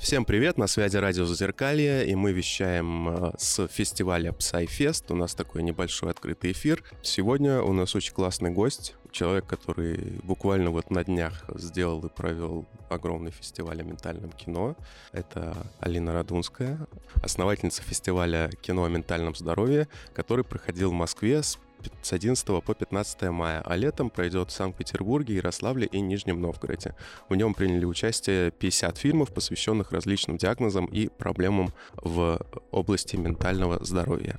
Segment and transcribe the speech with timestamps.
[0.00, 5.12] Всем привет, на связи радио Зазеркалье, и мы вещаем э, с фестиваля PsyFest.
[5.12, 6.82] У нас такой небольшой открытый эфир.
[7.02, 12.66] Сегодня у нас очень классный гость, человек, который буквально вот на днях сделал и провел
[12.88, 14.74] огромный фестиваль о ментальном кино.
[15.12, 16.78] Это Алина Радунская,
[17.22, 21.58] основательница фестиваля кино о ментальном здоровье, который проходил в Москве с
[22.02, 26.94] с 11 по 15 мая, а летом пройдет в Санкт-Петербурге, Ярославле и Нижнем Новгороде.
[27.28, 32.40] В нем приняли участие 50 фильмов, посвященных различным диагнозам и проблемам в
[32.70, 34.38] области ментального здоровья.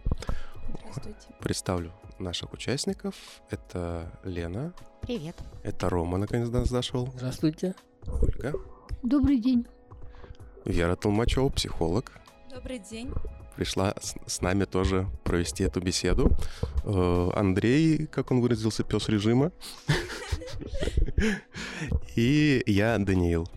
[0.80, 1.28] Здравствуйте.
[1.40, 3.16] Представлю наших участников.
[3.50, 4.74] Это Лена.
[5.02, 5.36] Привет.
[5.64, 7.10] Это Рома, наконец до нас зашел.
[7.16, 7.76] Здравствуйте.
[8.22, 8.54] Ольга.
[9.04, 9.66] Добрый день.
[10.66, 12.12] Вера Толмачева, психолог.
[12.54, 13.12] Добрый день.
[13.62, 13.94] Пришла
[14.26, 16.32] с, нами тоже провести эту беседу.
[16.84, 19.52] Э, Андрей, как он выразился, пес режима.
[22.16, 23.48] И я, Даниил.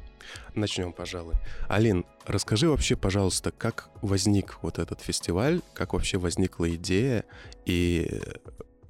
[0.54, 1.36] Начнем, пожалуй.
[1.70, 7.24] Алин, расскажи вообще, пожалуйста, как возник вот этот фестиваль, как вообще возникла идея,
[7.64, 8.20] и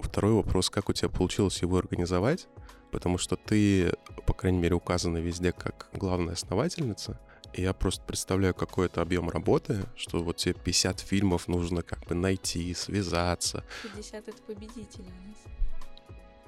[0.01, 2.49] второй вопрос, как у тебя получилось его организовать,
[2.91, 3.93] потому что ты,
[4.25, 7.21] по крайней мере, указана везде как главная основательница,
[7.55, 12.05] и я просто представляю, какой это объем работы, что вот тебе 50 фильмов нужно как
[12.05, 13.63] бы найти, связаться.
[13.95, 15.37] 50 это победители у нас.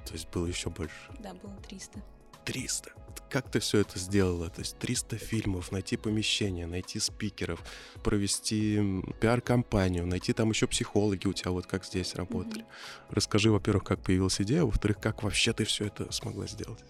[0.05, 0.95] То есть было еще больше.
[1.19, 2.01] Да, было 300.
[2.43, 2.91] 300.
[3.29, 4.49] Как ты все это сделала?
[4.49, 7.61] То есть 300 фильмов, найти помещение, найти спикеров,
[8.03, 12.63] провести пиар-компанию, найти там еще психологи у тебя вот как здесь работали.
[12.63, 13.11] Mm-hmm.
[13.11, 16.83] Расскажи, во-первых, как появилась идея, во-вторых, как вообще ты все это смогла сделать?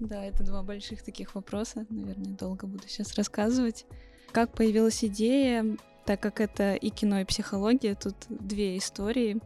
[0.00, 1.86] Да, это два больших таких вопроса.
[1.90, 3.86] Наверное, долго буду сейчас рассказывать.
[4.32, 9.40] Как появилась идея, так как это и кино, и психология, тут две истории.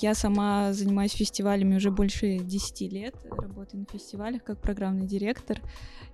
[0.00, 5.60] Я сама занимаюсь фестивалями уже больше 10 лет, работаю на фестивалях как программный директор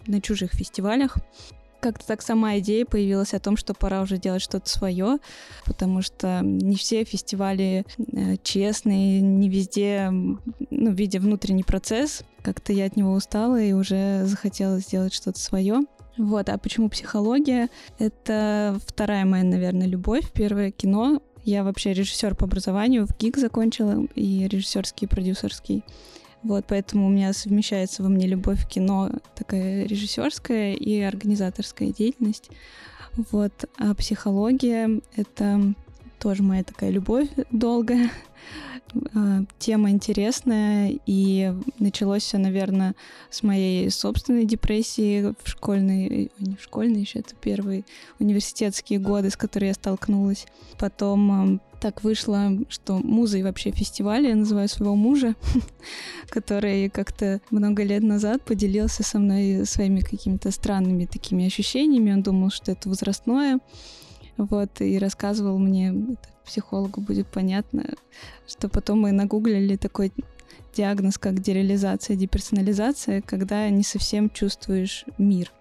[0.07, 1.17] на чужих фестивалях
[1.81, 5.19] как-то так сама идея появилась о том, что пора уже делать что-то свое,
[5.65, 12.87] потому что не все фестивали э, честные, не везде, ну, видя внутренний процесс, как-то я
[12.87, 15.81] от него устала и уже захотела сделать что-то свое.
[16.17, 17.69] Вот, а почему психология?
[17.99, 20.33] Это вторая моя, наверное, любовь.
[20.33, 21.23] Первое кино.
[21.45, 25.85] Я вообще режиссер по образованию, в ГИК закончила, и режиссерский, и продюсерский.
[26.43, 32.51] Вот, поэтому у меня совмещается во мне любовь к кино, такая режиссерская и организаторская деятельность.
[33.33, 35.75] Вот, а психология— это
[36.19, 38.11] тоже моя такая любовь долгая.
[39.15, 42.95] А, тема интересная, и началось все, наверное,
[43.31, 47.85] с моей собственной депрессии в школьные, не в школьные еще, это первые
[48.19, 50.47] университетские годы, с которой я столкнулась.
[50.79, 55.35] Потом так вышло, что музой вообще фестиваля, я называю своего мужа,
[56.29, 62.13] который как-то много лет назад поделился со мной своими какими-то странными такими ощущениями.
[62.13, 63.61] Он думал, что это возрастное.
[64.39, 67.85] Вот, и рассказывал мне, это психологу будет понятно,
[68.47, 70.13] что потом мы нагуглили такой
[70.75, 75.53] диагноз, как дереализация, деперсонализация, когда не совсем чувствуешь мир.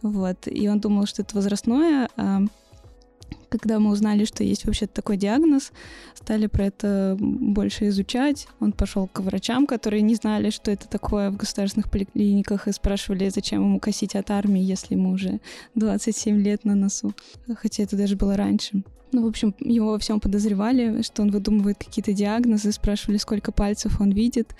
[0.00, 2.40] Вот, и он думал, что это возрастное, а
[3.50, 5.72] когда мы узнали, что есть вообще такой диагноз,
[6.14, 8.46] стали про это больше изучать.
[8.60, 13.28] Он пошел к врачам, которые не знали, что это такое в государственных поликлиниках, и спрашивали,
[13.28, 15.40] зачем ему косить от армии, если ему уже
[15.74, 17.12] 27 лет на носу.
[17.56, 18.82] Хотя это даже было раньше.
[19.12, 24.00] Ну, в общем, его во всем подозревали, что он выдумывает какие-то диагнозы, спрашивали, сколько пальцев
[24.00, 24.54] он видит.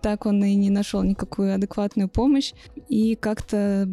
[0.00, 2.52] Так он и не нашел никакую адекватную помощь.
[2.88, 3.88] И как-то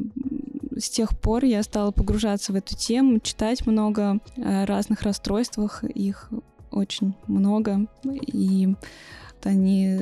[0.79, 6.29] с тех пор я стала погружаться в эту тему, читать много о разных расстройствах, их
[6.71, 8.75] очень много, и
[9.43, 9.97] они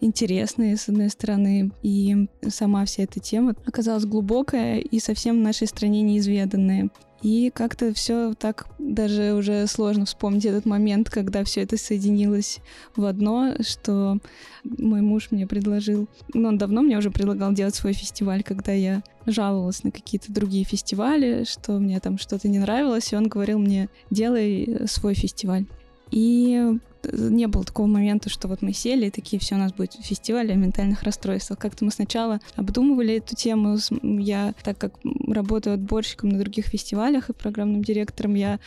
[0.00, 5.66] интересные, с одной стороны, и сама вся эта тема оказалась глубокая и совсем в нашей
[5.66, 6.90] стране неизведанная.
[7.22, 12.58] И как-то все так даже уже сложно вспомнить этот момент, когда все это соединилось
[12.94, 14.18] в одно, что
[14.64, 19.02] мой муж мне предложил, ну, он давно мне уже предлагал делать свой фестиваль, когда я
[19.24, 23.88] жаловалась на какие-то другие фестивали, что мне там что-то не нравилось, и он говорил мне,
[24.10, 25.66] делай свой фестиваль.
[26.10, 26.78] И
[27.12, 30.50] не было такого момента, что вот мы сели и такие, все, у нас будет фестиваль
[30.50, 31.58] о ментальных расстройствах.
[31.58, 33.78] Как-то мы сначала обдумывали эту тему.
[34.02, 34.94] Я, так как
[35.28, 38.58] работаю отборщиком на других фестивалях и программным директором, я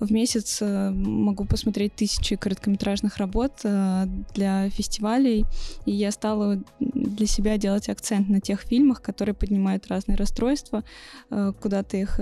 [0.00, 5.44] в месяц э, могу посмотреть тысячи короткометражных работ э, для фестивалей,
[5.86, 10.84] и я стала для себя делать акцент на тех фильмах, которые поднимают разные расстройства,
[11.30, 12.20] э, куда-то их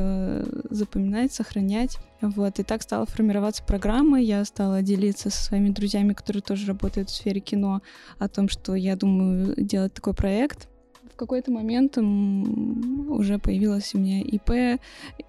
[0.71, 1.99] запоминать, сохранять.
[2.21, 7.11] Вот, и так стала формироваться программа, я стала делиться со своими друзьями, которые тоже работают
[7.11, 7.83] в сфере кино,
[8.19, 10.69] о том, что я думаю делать такой проект,
[11.17, 14.79] в какой-то момент уже появилась у меня ИП,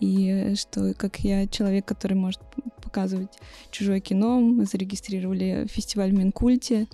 [0.01, 2.41] и что как я человек, который может
[2.83, 3.39] показывать
[3.71, 6.87] чужое кино, мы зарегистрировали фестиваль в Минкульте,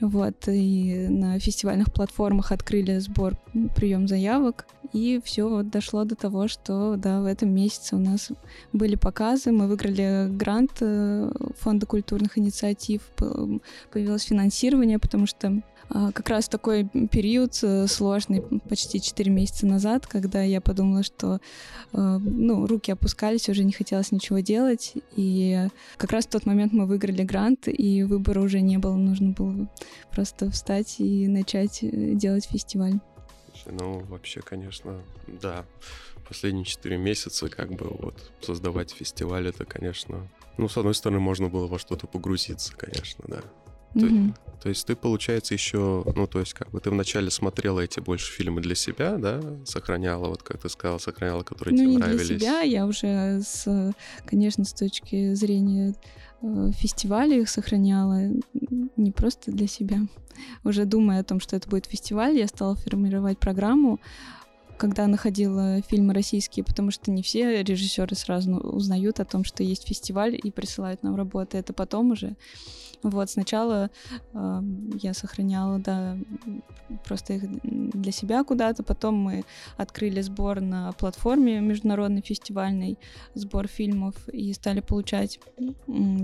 [0.00, 3.36] вот, и на фестивальных платформах открыли сбор,
[3.76, 8.30] прием заявок, и все вот дошло до того, что, да, в этом месяце у нас
[8.72, 13.02] были показы, мы выиграли грант э, Фонда культурных инициатив,
[13.92, 15.60] появилось финансирование, потому что
[15.90, 21.40] как раз такой период э, сложный, почти 4 месяца назад, когда я подумала, что
[21.92, 24.94] э, ну, руки опускались, уже не хотелось ничего делать.
[25.16, 25.66] И
[25.96, 28.94] как раз в тот момент мы выиграли грант, и выбора уже не было.
[28.94, 29.68] Нужно было
[30.12, 33.00] просто встать и начать э, делать фестиваль.
[33.66, 35.64] Ну, вообще, конечно, да.
[36.28, 40.28] Последние четыре месяца как бы вот создавать фестиваль, это, конечно...
[40.56, 43.40] Ну, с одной стороны, можно было во что-то погрузиться, конечно, да.
[43.94, 44.34] Mm-hmm.
[44.34, 48.00] То, то есть ты, получается, еще, ну, то есть, как бы ты вначале смотрела эти
[48.00, 51.96] больше фильмы для себя, да, сохраняла, вот как ты сказала, сохраняла, которые ну, тебе не
[51.96, 52.28] нравились.
[52.28, 53.92] для себя, я уже, с,
[54.26, 55.94] конечно, с точки зрения
[56.42, 58.20] э, фестиваля их сохраняла,
[58.96, 60.00] не просто для себя.
[60.64, 63.98] Уже думая о том, что это будет фестиваль, я стала формировать программу,
[64.80, 69.86] когда находила фильмы российские, потому что не все режиссеры сразу узнают о том, что есть
[69.86, 71.58] фестиваль и присылают нам работы.
[71.58, 72.34] Это потом уже.
[73.02, 73.90] Вот, сначала
[74.32, 74.62] э,
[75.02, 76.16] я сохраняла, да,
[77.04, 79.44] просто их для себя куда-то, потом мы
[79.76, 82.98] открыли сбор на платформе международной фестивальной,
[83.34, 85.40] сбор фильмов, и стали получать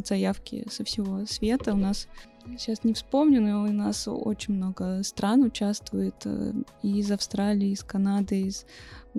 [0.04, 1.74] заявки со всего света.
[1.74, 2.08] У нас
[2.58, 6.52] сейчас не вспомню, но у нас очень много стран участвует, э,
[6.82, 8.66] и из Австралии, из Канады, из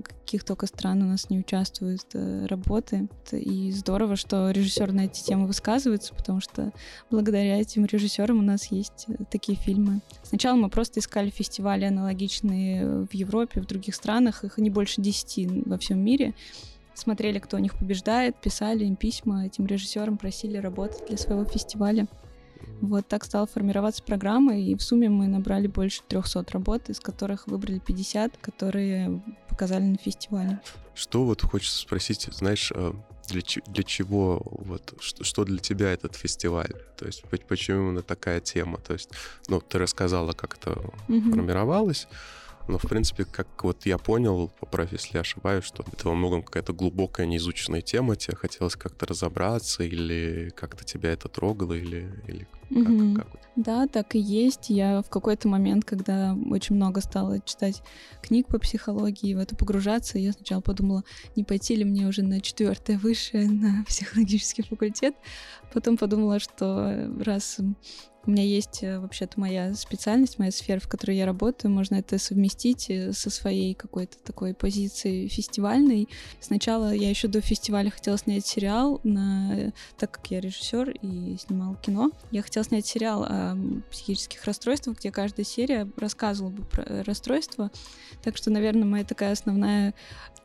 [0.01, 3.07] каких только стран у нас не участвуют э, работы.
[3.31, 6.71] И здорово, что режиссер на эти темы высказывается, потому что
[7.09, 10.01] благодаря этим режиссерам у нас есть э, такие фильмы.
[10.23, 15.47] Сначала мы просто искали фестивали аналогичные в Европе, в других странах, их не больше десяти
[15.65, 16.33] во всем мире
[16.93, 22.07] смотрели, кто у них побеждает, писали им письма этим режиссерам, просили работать для своего фестиваля.
[22.81, 27.47] Вот так стала формироваться программа, и в сумме мы набрали больше 300 работ, из которых
[27.47, 30.59] выбрали 50, которые показали на фестивале.
[30.93, 32.95] Что вот хочется спросить, знаешь, а,
[33.29, 36.73] для, для чего, вот, что, что для тебя этот фестиваль?
[36.97, 38.77] То есть почему именно такая тема?
[38.79, 39.09] То есть,
[39.47, 41.31] ну, ты рассказала, как это mm-hmm.
[41.31, 42.07] формировалось,
[42.67, 46.43] но, в принципе, как вот я понял, поправь, если я ошибаюсь, что это во многом
[46.43, 52.47] какая-то глубокая неизученная тема, тебе хотелось как-то разобраться, или как-то тебя это трогало, или, или
[52.69, 53.15] угу.
[53.15, 53.41] как, как?
[53.55, 54.69] Да, так и есть.
[54.69, 57.81] Я в какой-то момент, когда очень много стала читать
[58.21, 61.03] книг по психологии, в это погружаться, я сначала подумала,
[61.35, 65.15] не пойти ли мне уже на четвертое высшее, на психологический факультет.
[65.73, 67.59] Потом подумала, что раз
[68.27, 71.71] у меня есть э, вообще-то моя специальность, моя сфера, в которой я работаю.
[71.71, 76.09] Можно это совместить э, со своей какой-то такой позицией фестивальной.
[76.41, 79.71] Сначала я еще до фестиваля хотела снять сериал, на...
[79.97, 82.11] так как я режиссер и снимал кино.
[82.31, 83.57] Я хотела снять сериал о
[83.89, 87.71] психических расстройствах, где каждая серия рассказывала бы про расстройство.
[88.23, 89.93] Так что, наверное, моя такая основная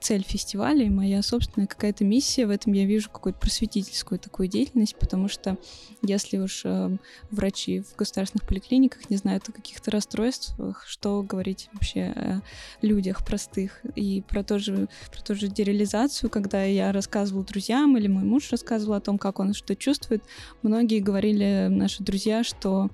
[0.02, 4.96] цель фестиваля и моя собственная какая-то миссия в этом я вижу какую-то просветительскую такую деятельность,
[4.96, 5.56] потому что
[6.02, 6.96] если уж э,
[7.30, 12.40] врачи в государственных поликлиниках не знают о каких-то расстройствах, что говорить вообще о
[12.82, 13.80] людях простых.
[13.94, 18.50] И про, то же, про ту же дереализацию, когда я рассказывала друзьям или мой муж
[18.50, 20.24] рассказывал о том, как он что чувствует,
[20.62, 22.90] многие говорили, наши друзья, что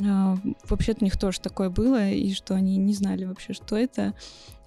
[0.00, 0.04] э,
[0.68, 4.14] вообще-то у них тоже такое было, и что они не знали вообще, что это.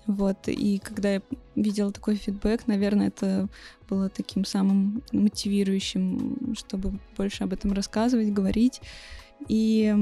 [0.08, 1.22] Вот, и когда я
[1.56, 3.48] видела такой фидбэк, наверное, это
[3.90, 8.82] было таким самым мотивирующим, чтобы больше об этом рассказывать, говорить.
[9.48, 9.94] И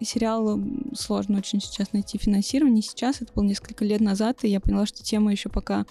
[0.00, 0.60] сериал
[0.94, 2.82] сложно очень сейчас найти финансирование.
[2.82, 5.86] Сейчас это было несколько лет назад, и я поняла, что тема еще пока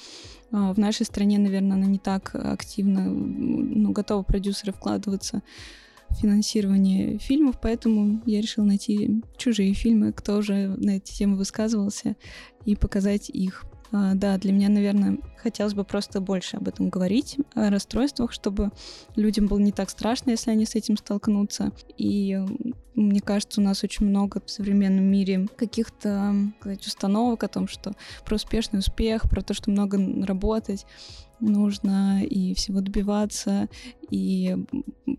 [0.51, 5.43] а, в нашей стране, наверное, она не так активно, ну, готовы продюсеры вкладываться
[6.19, 12.15] финансирование фильмов, поэтому я решила найти чужие фильмы, кто уже на эти темы высказывался,
[12.65, 13.65] и показать их.
[13.91, 18.71] А, да, для меня, наверное, хотелось бы просто больше об этом говорить, о расстройствах, чтобы
[19.15, 21.71] людям было не так страшно, если они с этим столкнутся.
[21.95, 22.39] И
[22.95, 26.33] мне кажется, у нас очень много в современном мире каких-то
[26.65, 27.93] установок о том, что
[28.25, 30.87] про успешный успех, про то, что много работать
[31.49, 33.67] нужно и всего добиваться.
[34.09, 34.57] И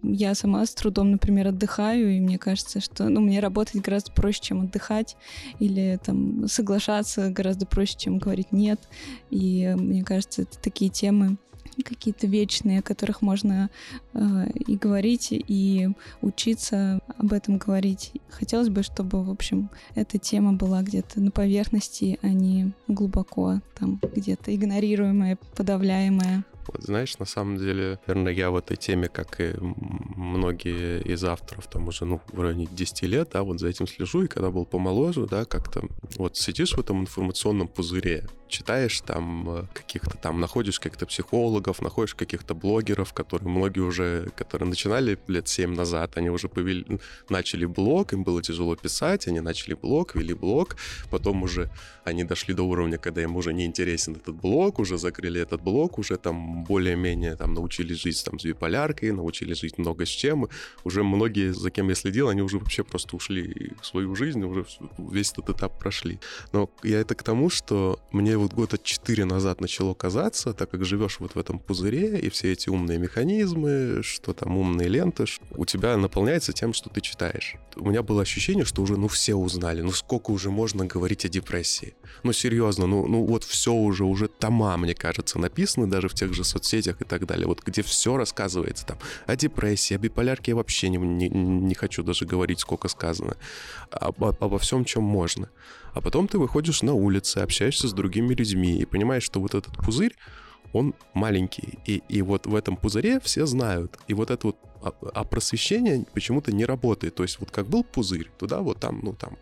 [0.03, 4.41] я сама с трудом, например, отдыхаю, и мне кажется, что ну, мне работать гораздо проще,
[4.43, 5.17] чем отдыхать,
[5.59, 8.81] или там соглашаться гораздо проще, чем говорить нет.
[9.31, 11.37] И мне кажется, это такие темы,
[11.83, 13.71] какие-то вечные, о которых можно
[14.13, 15.89] э, и говорить, и
[16.23, 18.13] учиться об этом говорить.
[18.31, 24.01] Хотелось бы, чтобы, в общем, эта тема была где-то на поверхности, а не глубоко там
[24.15, 26.45] где-то игнорируемая, подавляемая.
[26.67, 31.67] Вот, знаешь, на самом деле, наверное, я в этой теме, как и многие из авторов,
[31.69, 34.65] там уже, ну, в районе 10 лет, да, вот за этим слежу, и когда был
[34.65, 35.85] помоложе, да, как-то
[36.17, 42.15] вот сидишь в этом информационном пузыре, читаешь там э, каких-то там, находишь каких-то психологов, находишь
[42.15, 46.87] каких-то блогеров, которые многие уже, которые начинали лет 7 назад, они уже повели,
[47.29, 50.77] начали блог, им было тяжело писать, они начали блог, вели блог,
[51.11, 51.71] потом уже
[52.05, 55.99] они дошли до уровня, когда им уже не интересен этот блог, уже закрыли этот блог,
[55.99, 60.49] уже там более-менее там научились жить там с биполяркой, научились жить много с чем,
[60.85, 64.65] уже многие, за кем я следил, они уже вообще просто ушли в свою жизнь, уже
[64.99, 66.21] весь этот этап прошли.
[66.53, 70.85] Но я это к тому, что мне вот года четыре назад начало казаться, так как
[70.85, 75.25] живешь вот в этом пузыре, и все эти умные механизмы, что там умные ленты,
[75.57, 77.57] у тебя наполняется тем, что ты читаешь.
[77.77, 81.29] У меня было ощущение, что уже, ну, все узнали, ну, сколько уже можно говорить о
[81.29, 81.95] депрессии.
[82.23, 86.33] Ну, серьезно, ну, ну вот все уже, уже тома, мне кажется, написаны даже в тех
[86.35, 90.57] же соцсетях и так далее, вот где все рассказывается там о депрессии, о биполярке я
[90.57, 93.37] вообще не, не, не хочу даже говорить, сколько сказано,
[93.91, 95.51] об, обо всем, чем можно.
[95.93, 99.77] А потом ты выходишь на улицы, общаешься с другими людьми и понимаешь, что вот этот
[99.77, 100.15] пузырь,
[100.73, 101.79] он маленький.
[101.87, 103.97] И, и вот в этом пузыре все знают.
[104.09, 107.15] И вот это вот а, а просвещение почему-то не работает.
[107.15, 109.39] То есть вот как был пузырь, туда вот там, ну там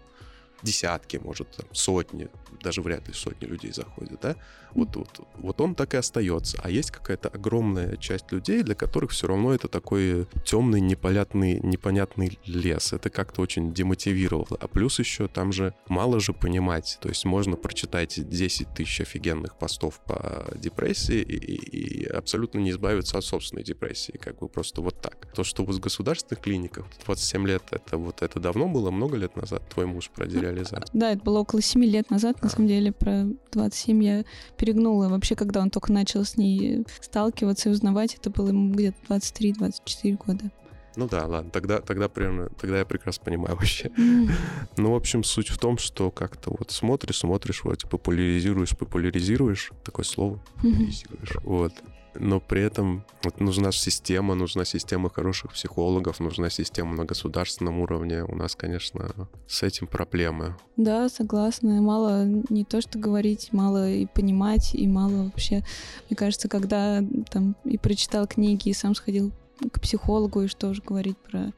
[0.63, 2.29] десятки, может, там, сотни,
[2.63, 4.37] даже вряд ли сотни людей заходят, да?
[4.75, 6.59] Вот, вот, вот он так и остается.
[6.63, 12.39] А есть какая-то огромная часть людей, для которых все равно это такой темный, непонятный, непонятный
[12.47, 12.93] лес.
[12.93, 14.57] Это как-то очень демотивировало.
[14.61, 16.99] А плюс еще там же мало же понимать.
[17.03, 22.71] То есть можно прочитать 10 тысяч офигенных постов по депрессии и, и, и абсолютно не
[22.71, 24.13] избавиться от собственной депрессии.
[24.13, 25.33] Как бы просто вот так.
[25.35, 29.69] То, что в государственных клиниках 27 лет, это вот это давно было, много лет назад
[29.69, 30.91] твой муж проделял реализации.
[30.93, 34.25] Да, это было около 7 лет назад, на самом деле, про 27 я
[34.57, 35.09] перегнула.
[35.09, 40.19] Вообще, когда он только начал с ней сталкиваться и узнавать, это было ему где-то 23-24
[40.27, 40.51] года.
[40.97, 43.91] Ну да, ладно, тогда, тогда примерно, тогда я прекрасно понимаю вообще.
[44.03, 44.31] Mm.
[44.79, 50.05] ну, в общем, суть в том, что как-то вот смотришь, смотришь, вот популяризируешь, популяризируешь, такое
[50.05, 51.43] слово, популяризируешь, mm-hmm.
[51.45, 51.73] вот,
[52.15, 58.25] но при этом вот нужна система, нужна система хороших психологов, нужна система на государственном уровне.
[58.25, 60.57] У нас, конечно, с этим проблемы.
[60.77, 61.81] Да, согласна.
[61.81, 65.65] Мало не то, что говорить, мало и понимать, и мало вообще.
[66.09, 69.33] Мне кажется, когда там и прочитал книги, и сам сходил
[69.71, 71.53] к психологу, и что уже говорить про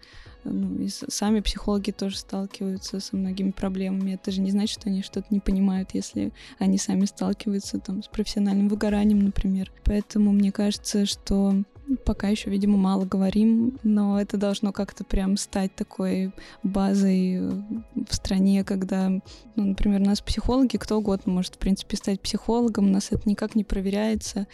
[0.45, 4.13] ну, и сами психологи тоже сталкиваются со многими проблемами.
[4.13, 8.09] Это же не значит, что они что-то не понимают, если они сами сталкиваются там с
[8.09, 9.73] профессиональным выгоранием, например.
[9.85, 11.65] Поэтому мне кажется, что
[12.05, 16.33] пока еще, видимо, мало говорим, но это должно как-то прям стать такой
[16.63, 19.11] базой в стране, когда,
[19.57, 23.29] ну, например, у нас психологи, кто угодно может, в принципе, стать психологом, у нас это
[23.29, 24.47] никак не проверяется,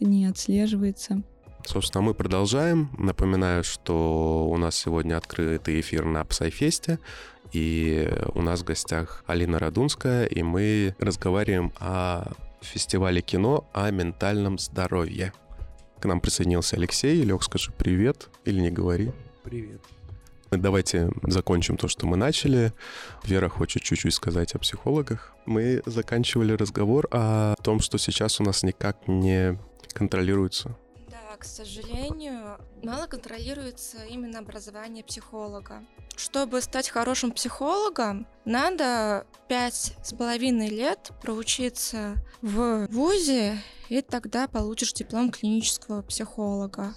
[0.00, 1.22] не отслеживается.
[1.68, 2.88] Собственно, мы продолжаем.
[2.96, 6.98] Напоминаю, что у нас сегодня открытый эфир на Псайфесте.
[7.52, 12.32] И у нас в гостях Алина Радунская, и мы разговариваем о
[12.62, 15.34] фестивале кино о ментальном здоровье.
[16.00, 17.22] К нам присоединился Алексей.
[17.22, 19.12] Лег, скажи привет или не говори.
[19.44, 19.82] Привет.
[20.50, 22.72] Давайте закончим то, что мы начали.
[23.24, 25.34] Вера хочет чуть-чуть сказать о психологах.
[25.44, 29.58] Мы заканчивали разговор о том, что сейчас у нас никак не
[29.92, 30.74] контролируется
[31.38, 35.84] к сожалению, мало контролируется именно образование психолога.
[36.16, 44.92] Чтобы стать хорошим психологом, надо пять с половиной лет проучиться в ВУЗе, и тогда получишь
[44.92, 46.94] диплом клинического психолога.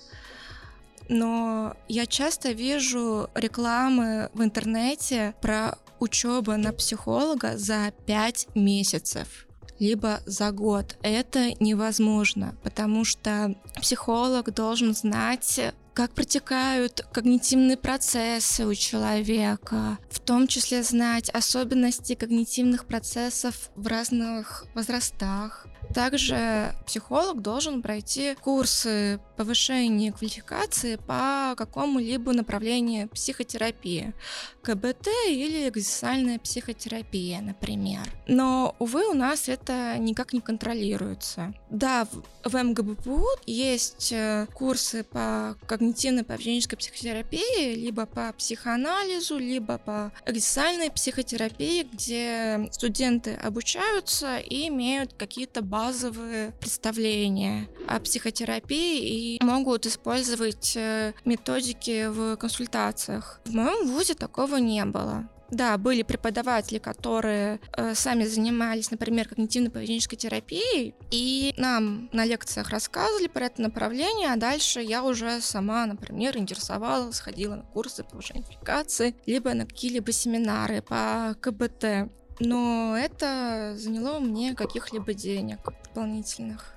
[1.07, 9.45] Но я часто вижу рекламы в интернете про учебу на психолога за пять месяцев
[9.81, 10.95] либо за год.
[11.01, 20.47] Это невозможно, потому что психолог должен знать как протекают когнитивные процессы у человека, в том
[20.47, 25.67] числе знать особенности когнитивных процессов в разных возрастах.
[25.93, 34.13] Также психолог должен пройти курсы повышения квалификации по какому-либо направлению психотерапии,
[34.61, 38.01] КБТ или экзистенциальная психотерапия, например.
[38.27, 41.53] Но, увы, у нас это никак не контролируется.
[41.69, 42.07] Да,
[42.43, 51.87] в МГБПУ есть э, курсы по когнитивно-поведенческой психотерапии, либо по психоанализу, либо по экзистенциальной психотерапии,
[51.91, 61.13] где студенты обучаются и имеют какие-то базы базовые представления о психотерапии и могут использовать э,
[61.25, 63.41] методики в консультациях.
[63.45, 65.27] В моем вузе такого не было.
[65.49, 73.27] Да, были преподаватели, которые э, сами занимались, например, когнитивно-поведенческой терапией, и нам на лекциях рассказывали
[73.27, 79.15] про это направление, а дальше я уже сама, например, интересовалась, ходила на курсы повышения квалификации,
[79.25, 82.11] либо на какие-либо семинары по КБТ.
[82.43, 86.73] Но это заняло мне каких-либо денег дополнительных.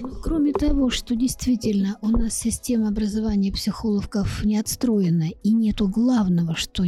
[0.00, 6.56] Ну, кроме того, что действительно у нас система образования психологов не отстроена и нету главного,
[6.56, 6.84] что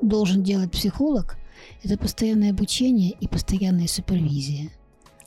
[0.00, 1.36] должен делать психолог,
[1.82, 4.70] это постоянное обучение и постоянная супервизия.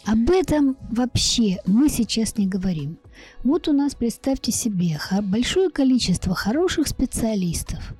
[0.05, 2.97] Об этом вообще мы сейчас не говорим.
[3.43, 7.93] Вот у нас, представьте себе, большое количество хороших специалистов.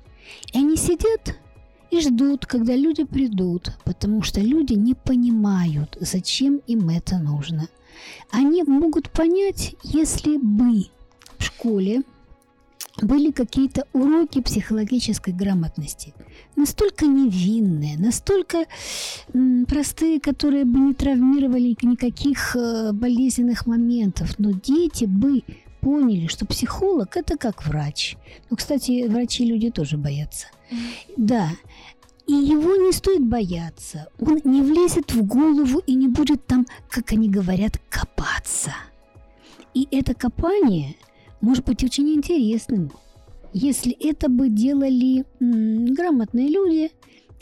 [0.52, 1.36] И они сидят
[1.94, 7.68] и ждут, когда люди придут, потому что люди не понимают, зачем им это нужно.
[8.30, 10.86] Они могут понять, если бы
[11.38, 12.02] в школе
[13.00, 16.14] были какие-то уроки психологической грамотности.
[16.56, 18.66] Настолько невинные, настолько
[19.68, 24.38] простые, которые бы не травмировали никаких э, болезненных моментов.
[24.38, 25.42] Но дети бы
[25.84, 28.16] поняли, что психолог это как врач.
[28.50, 30.46] Ну, кстати, врачи люди тоже боятся.
[31.16, 31.50] Да.
[32.26, 34.08] И его не стоит бояться.
[34.18, 38.72] Он не влезет в голову и не будет там, как они говорят, копаться.
[39.74, 40.96] И это копание–
[41.44, 42.90] может быть очень интересным,
[43.52, 46.90] если это бы делали м, грамотные люди.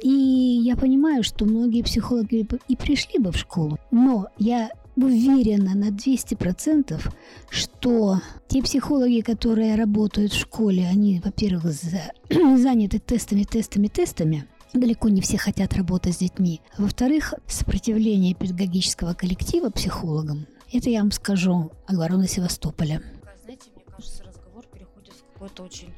[0.02, 5.90] И я понимаю, что многие психологи и пришли бы в школу, но я уверена на
[5.90, 7.00] 200%,
[7.50, 15.08] что те психологи, которые работают в школе, они, во-первых, за, заняты тестами, тестами, тестами, далеко
[15.08, 16.60] не все хотят работать с детьми.
[16.78, 23.02] Во-вторых, сопротивление педагогического коллектива психологам, это я вам скажу о обороны Севастополя
[25.42, 25.92] какое-то очень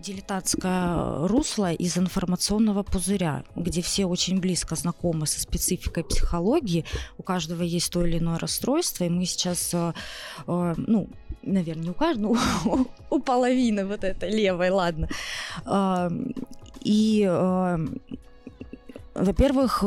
[0.00, 6.84] дилетантское русло из информационного пузыря, где все очень близко знакомы со спецификой психологии,
[7.18, 9.92] у каждого есть то или иное расстройство, и мы сейчас, э,
[10.46, 11.08] э, ну,
[11.42, 15.08] наверное, не у каждого, у, у половины вот этой левой, ладно.
[15.66, 16.10] Э,
[16.80, 17.86] и, э,
[19.14, 19.84] во-первых,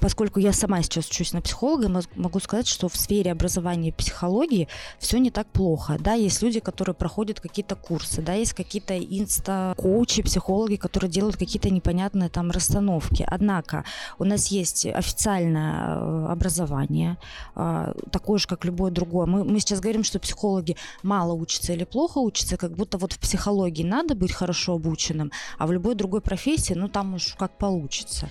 [0.00, 4.68] поскольку я сама сейчас учусь на психолога, могу сказать, что в сфере образования и психологии
[4.98, 5.96] все не так плохо.
[5.98, 11.70] Да, есть люди, которые проходят какие-то курсы, да, есть какие-то инста-коучи, психологи, которые делают какие-то
[11.70, 13.24] непонятные там расстановки.
[13.26, 13.84] Однако
[14.18, 17.16] у нас есть официальное э, образование,
[17.56, 19.26] э, такое же, как любое другое.
[19.26, 23.18] Мы, мы сейчас говорим, что психологи мало учатся или плохо учатся, как будто вот в
[23.18, 28.28] психологии надо быть хорошо обученным, а в любой другой профессии, ну там уж как получится.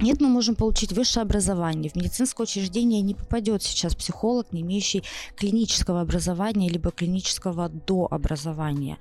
[0.00, 1.90] Нет, мы можем получить высшее образование.
[1.90, 5.02] В медицинское учреждение не попадет сейчас психолог, не имеющий
[5.36, 8.98] клинического образования, либо клинического дообразования.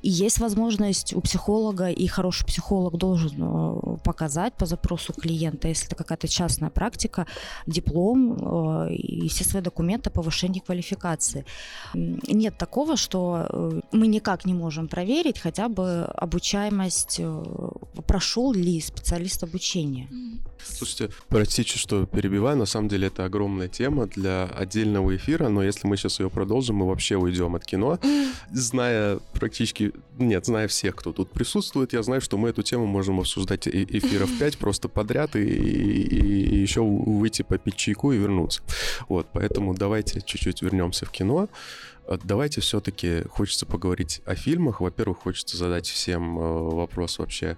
[0.00, 5.86] И есть возможность у психолога, и хороший психолог должен э, показать по запросу клиента, если
[5.86, 7.26] это какая-то частная практика,
[7.66, 8.32] диплом
[8.88, 11.44] э, и все свои документы о повышении квалификации.
[11.94, 17.20] Нет такого, что э, мы никак не можем проверить хотя бы обучаемость,
[18.06, 20.08] прошел ли специалист обучения.
[20.64, 25.86] Слушайте, простите, что перебиваю, на самом деле это огромная тема для отдельного эфира, но если
[25.86, 27.98] мы сейчас ее продолжим, мы вообще уйдем от кино.
[28.50, 33.20] Зная практически, нет, зная всех, кто тут присутствует, я знаю, что мы эту тему можем
[33.20, 38.62] обсуждать эфиров 5 просто подряд и, и, и еще выйти попить чайку и вернуться.
[39.08, 41.48] Вот, поэтому давайте чуть-чуть вернемся в кино.
[42.24, 44.80] Давайте все-таки хочется поговорить о фильмах.
[44.80, 47.56] Во-первых, хочется задать всем э, вопрос вообще,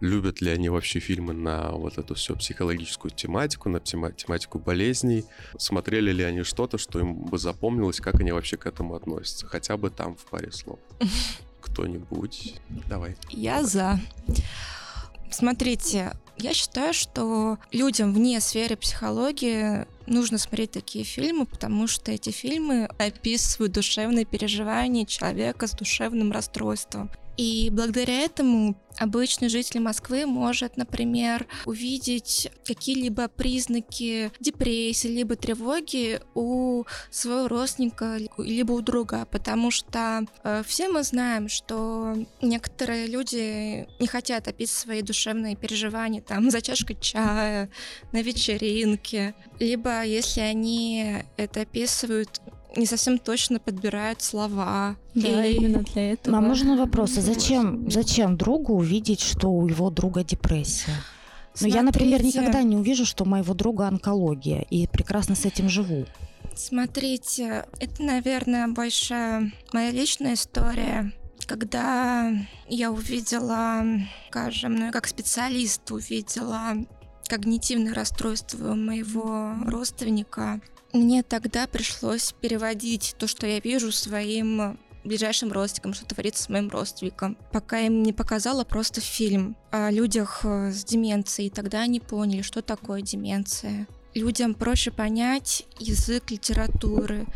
[0.00, 5.24] любят ли они вообще фильмы на вот эту всю психологическую тематику, на тематику болезней,
[5.58, 9.76] смотрели ли они что-то, что им бы запомнилось, как они вообще к этому относятся, хотя
[9.76, 10.78] бы там в паре слов.
[11.60, 13.16] Кто-нибудь, давай.
[13.30, 14.00] Я за.
[15.30, 22.30] Смотрите, я считаю, что людям вне сферы психологии нужно смотреть такие фильмы, потому что эти
[22.30, 27.10] фильмы описывают душевные переживания человека с душевным расстройством.
[27.36, 36.84] И благодаря этому обычный житель Москвы может, например, увидеть какие-либо признаки депрессии либо тревоги у
[37.10, 44.06] своего родственника либо у друга, потому что э, все мы знаем, что некоторые люди не
[44.06, 47.70] хотят описывать свои душевные переживания там за чашкой чая,
[48.12, 52.40] на вечеринке, либо если они это описывают
[52.76, 54.96] не совсем точно подбирают слова.
[55.14, 55.54] Да, и...
[55.54, 56.36] именно для этого.
[56.36, 60.94] А можно вопрос, а зачем, зачем другу увидеть, что у его друга депрессия?
[61.60, 65.68] Но я, например, никогда не увижу, что у моего друга онкология, и прекрасно с этим
[65.68, 66.06] живу.
[66.54, 71.12] Смотрите, это, наверное, больше моя личная история.
[71.46, 72.32] Когда
[72.68, 73.84] я увидела,
[74.28, 76.74] скажем, ну, как специалист увидела
[77.28, 80.60] когнитивное расстройство моего родственника,
[80.96, 86.68] мне тогда пришлось переводить то, что я вижу своим ближайшим родственникам, что творится с моим
[86.68, 87.36] родственником.
[87.52, 92.60] Пока им не показала просто фильм о людях э, с деменцией, тогда они поняли, что
[92.60, 93.86] такое деменция.
[94.14, 97.26] Людям проще понять язык литературы,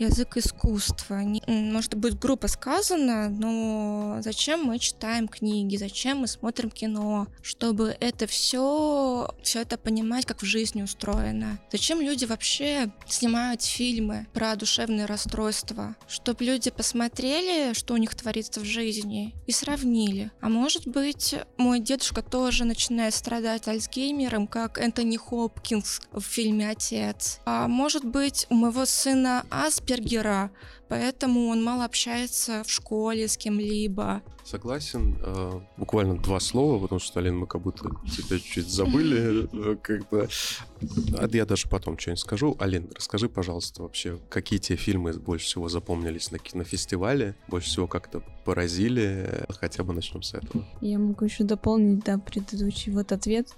[0.00, 1.20] язык искусства.
[1.46, 8.26] Может быть, грубо сказано, но зачем мы читаем книги, зачем мы смотрим кино, чтобы это
[8.26, 11.60] все, все это понимать, как в жизни устроено.
[11.70, 15.96] Зачем люди вообще снимают фильмы про душевные расстройства?
[16.08, 20.30] Чтобы люди посмотрели, что у них творится в жизни, и сравнили.
[20.40, 27.40] А может быть, мой дедушка тоже начинает страдать Альцгеймером, как Энтони Хопкинс в фильме «Отец».
[27.44, 30.52] А может быть, у моего сына Аспер Аспергера,
[30.90, 34.22] поэтому он мало общается в школе с кем-либо.
[34.44, 35.16] Согласен.
[35.22, 39.48] Э, буквально два слова, потому что, Алин, мы как будто тебя чуть забыли.
[39.52, 40.28] Э, как-то.
[41.16, 42.56] А я даже потом что-нибудь скажу.
[42.58, 48.22] Алин, расскажи, пожалуйста, вообще, какие тебе фильмы больше всего запомнились на кинофестивале, больше всего как-то
[48.44, 49.46] поразили?
[49.60, 50.64] Хотя бы начнем с этого.
[50.80, 53.48] Я могу еще дополнить, да, предыдущий вот ответ.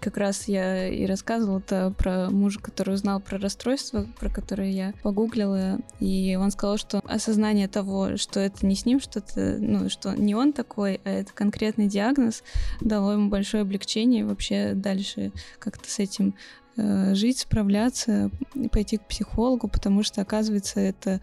[0.00, 4.92] Как раз я и рассказывала это про мужа, который узнал про расстройство, про которое я
[5.02, 10.12] погуглила, и он сказал, что осознание того, что это не с ним что-то, ну, что
[10.14, 12.42] не он такой, а это конкретный диагноз,
[12.80, 16.34] дало ему большое облегчение вообще дальше как-то с этим
[16.76, 18.32] э, жить, справляться,
[18.72, 21.20] пойти к психологу, потому что, оказывается, это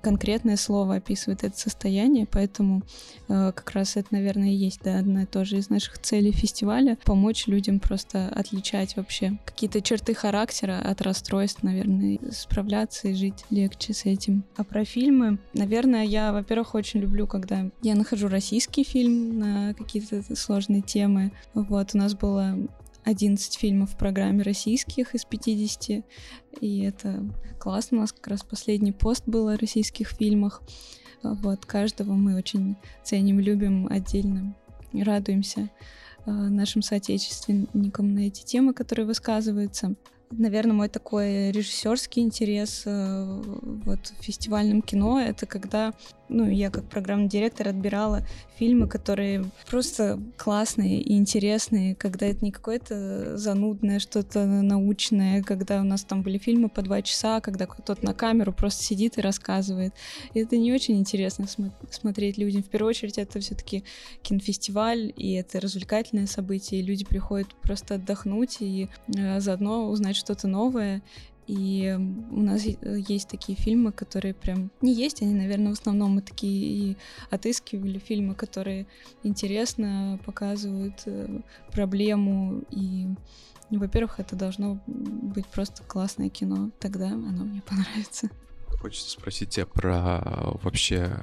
[0.00, 2.82] конкретное слово описывает это состояние, поэтому
[3.28, 7.46] э, как раз это, наверное, и есть да, одна тоже из наших целей фестиваля— помочь
[7.46, 14.04] людям просто отличать вообще какие-то черты характера от расстройств, наверное, справляться и жить легче с
[14.04, 14.44] этим.
[14.56, 20.22] А про фильмы, наверное, я, во-первых, очень люблю, когда я нахожу российский фильм на какие-то
[20.36, 21.32] сложные темы.
[21.54, 22.56] Вот, у нас было
[23.04, 26.04] 11 фильмов в программе российских из 50,
[26.60, 27.24] и это
[27.58, 27.98] классно.
[27.98, 30.62] У нас как раз последний пост был о российских фильмах.
[31.22, 34.56] Вот, каждого мы очень ценим, любим отдельно,
[34.92, 35.70] радуемся
[36.26, 39.94] э, нашим соотечественникам на эти темы, которые высказываются.
[40.32, 43.42] Наверное, мой такой режиссерский интерес э,
[43.84, 45.92] вот в фестивальном кино это когда
[46.32, 48.26] ну, я как программный директор отбирала
[48.58, 55.84] фильмы, которые просто классные и интересные, когда это не какое-то занудное, что-то научное, когда у
[55.84, 59.92] нас там были фильмы по два часа, когда кто-то на камеру просто сидит и рассказывает.
[60.34, 62.62] И это не очень интересно см- смотреть людям.
[62.62, 63.84] В первую очередь это все-таки
[64.22, 70.46] кинофестиваль, и это развлекательное событие, и люди приходят просто отдохнуть и э, заодно узнать что-то
[70.48, 71.02] новое.
[71.46, 71.98] И
[72.30, 76.92] у нас есть такие фильмы, которые прям не есть, они, наверное, в основном мы такие
[76.92, 76.96] и
[77.30, 78.86] отыскивали фильмы, которые
[79.22, 81.40] интересно показывают э,
[81.72, 82.62] проблему.
[82.70, 83.08] И,
[83.70, 88.30] во-первых, это должно быть просто классное кино, тогда оно мне понравится.
[88.80, 90.20] Хочется спросить тебя про
[90.62, 91.16] вообще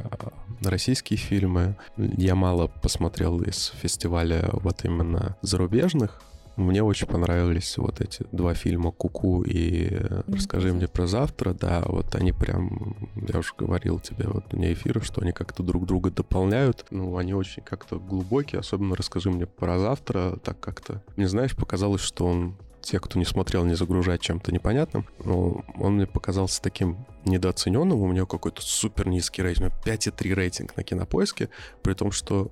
[0.62, 1.76] российские фильмы.
[1.98, 6.22] Я мало посмотрел из фестиваля вот именно зарубежных,
[6.60, 9.90] мне очень понравились вот эти два фильма «Куку» и
[10.28, 11.54] «Расскажи мне про завтра».
[11.54, 15.86] Да, вот они прям, я уже говорил тебе вот вне эфира, что они как-то друг
[15.86, 16.86] друга дополняют.
[16.92, 20.38] Ну, они очень как-то глубокие, особенно «Расскажи мне про завтра».
[20.44, 25.06] Так как-то, не знаешь, показалось, что он те, кто не смотрел, не загружать чем-то непонятным.
[25.24, 28.00] Но он мне показался таким недооцененным.
[28.00, 29.74] У него какой-то супер низкий рейтинг.
[29.86, 31.50] 5,3 рейтинг на кинопоиске.
[31.82, 32.52] При том, что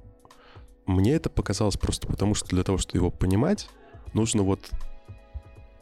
[0.86, 3.70] мне это показалось просто потому, что для того, чтобы его понимать,
[4.18, 4.72] нужно вот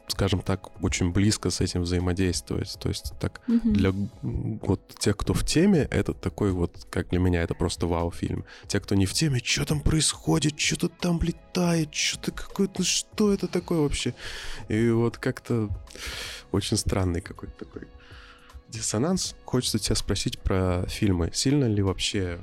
[0.08, 2.76] скажем так, очень близко с этим взаимодействовать.
[2.78, 3.70] То есть так mm-hmm.
[3.72, 8.44] для вот тех, кто в теме, это такой вот, как для меня, это просто вау-фильм.
[8.68, 13.48] Те, кто не в теме, что там происходит, что-то там летает, что-то какое-то, что это
[13.48, 14.14] такое вообще?
[14.68, 15.68] И вот как-то
[16.52, 17.88] очень странный какой-то такой
[18.68, 19.34] диссонанс.
[19.44, 21.30] Хочется тебя спросить про фильмы.
[21.34, 22.38] Сильно ли вообще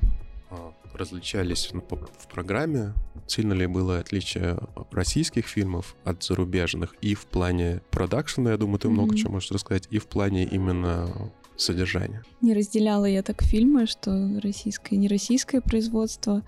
[0.50, 2.94] а, различались в программе?
[3.28, 4.58] Сильно ли было отличие
[4.92, 8.92] российских фильмов от зарубежных и в плане продакшена, я думаю, ты mm-hmm.
[8.92, 12.24] много чего можешь рассказать, и в плане именно содержания?
[12.42, 16.44] Не разделяла я так фильмы, что российское и нероссийское производство.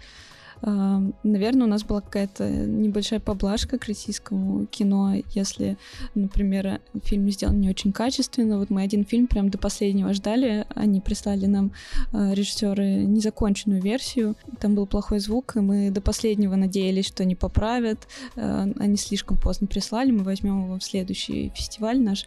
[0.61, 5.77] Наверное, у нас была какая-то небольшая поблажка к российскому кино, если,
[6.15, 8.57] например, фильм сделан не очень качественно.
[8.57, 11.71] Вот мы один фильм прям до последнего ждали, они прислали нам
[12.11, 17.35] а, режиссеры незаконченную версию, там был плохой звук, и мы до последнего надеялись, что они
[17.35, 18.07] поправят.
[18.35, 22.25] А, они слишком поздно прислали, мы возьмем его в следующий фестиваль наш.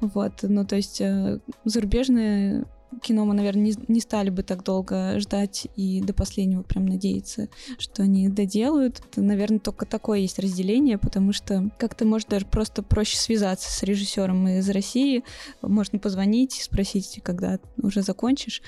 [0.00, 2.64] Вот, ну то есть э, зарубежные
[3.02, 7.48] кино мы, наверное, не, не стали бы так долго ждать и до последнего прям надеяться,
[7.78, 9.00] что они доделают.
[9.10, 13.82] Это, наверное, только такое есть разделение, потому что как-то может даже просто проще связаться с
[13.82, 15.24] режиссером из России.
[15.62, 18.62] Можно позвонить, спросить, когда уже закончишь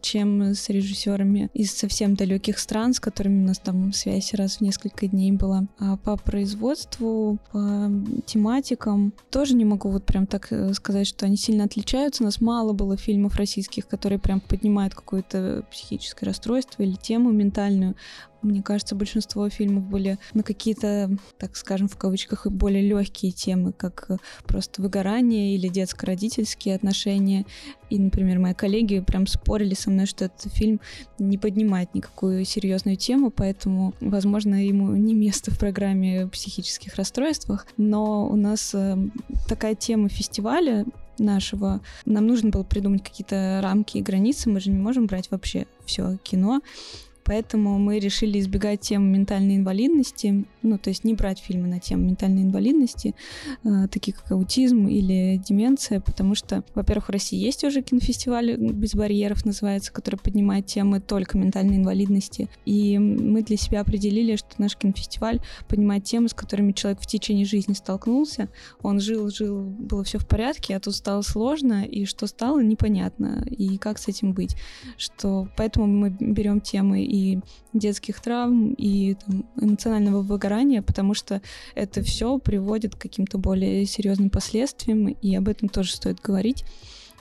[0.00, 4.60] чем с режиссерами из совсем далеких стран, с которыми у нас там связь раз в
[4.60, 5.66] несколько дней была.
[5.78, 7.90] А по производству, по
[8.26, 12.22] тематикам тоже не могу вот прям так э, сказать, что они сильно отличаются.
[12.22, 17.96] У нас мало было фильмов российских, которые прям поднимают какое-то психическое расстройство или тему ментальную.
[18.42, 24.06] Мне кажется, большинство фильмов были на какие-то, так скажем, в кавычках, более легкие темы, как
[24.08, 27.46] э, просто выгорание или детско-родительские отношения.
[27.90, 30.80] И, например, мои коллеги прям спорили со мной, что этот фильм
[31.18, 37.66] не поднимает никакую серьезную тему, поэтому, возможно, ему не место в программе психических расстройствах.
[37.76, 38.96] Но у нас э,
[39.48, 40.84] такая тема фестиваля
[41.18, 41.80] нашего.
[42.04, 44.50] Нам нужно было придумать какие-то рамки и границы.
[44.50, 46.60] Мы же не можем брать вообще все кино.
[47.24, 52.06] Поэтому мы решили избегать темы ментальной инвалидности, ну, то есть не брать фильмы на тему
[52.06, 53.14] ментальной инвалидности,
[53.64, 58.94] э, такие как аутизм или деменция, потому что, во-первых, в России есть уже кинофестиваль «Без
[58.94, 62.48] барьеров» называется, который поднимает темы только ментальной инвалидности.
[62.64, 67.44] И мы для себя определили, что наш кинофестиваль поднимает темы, с которыми человек в течение
[67.44, 68.48] жизни столкнулся.
[68.82, 73.44] Он жил, жил, было все в порядке, а тут стало сложно, и что стало, непонятно,
[73.48, 74.56] и как с этим быть.
[74.96, 77.40] Что поэтому мы берем темы и
[77.74, 81.42] детских травм, и там, эмоционального выгорания, потому что
[81.74, 86.64] это все приводит к каким-то более серьезным последствиям, и об этом тоже стоит говорить.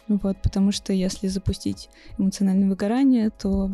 [0.08, 3.70] Вот, потому что если запустить эмоциональное выгорание, то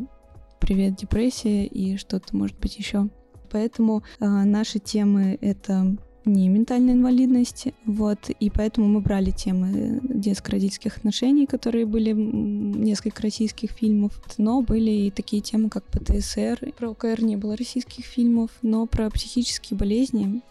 [0.59, 3.09] привет депрессия и что-то может быть еще.
[3.51, 5.95] Поэтому э, наши темы это
[6.27, 13.71] не ментальная инвалидность, вот, и поэтому мы брали темы детско-родительских отношений, которые были несколько российских
[13.71, 18.85] фильмов, но были и такие темы, как ПТСР, про ОКР не было российских фильмов, но
[18.85, 20.41] про психические болезни